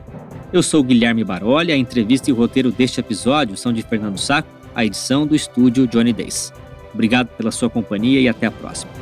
Eu 0.52 0.62
sou 0.62 0.82
Guilherme 0.82 1.22
Baroli, 1.22 1.72
a 1.72 1.76
entrevista 1.76 2.30
e 2.30 2.32
o 2.32 2.36
roteiro 2.36 2.72
deste 2.72 3.00
episódio 3.00 3.56
são 3.56 3.72
de 3.72 3.82
Fernando 3.82 4.18
Saco, 4.18 4.48
a 4.74 4.84
edição 4.84 5.26
do 5.26 5.34
estúdio 5.34 5.86
Johnny 5.86 6.12
Days. 6.12 6.52
Obrigado 6.94 7.28
pela 7.36 7.50
sua 7.50 7.68
companhia 7.68 8.20
e 8.20 8.28
até 8.28 8.46
a 8.46 8.50
próxima. 8.50 8.92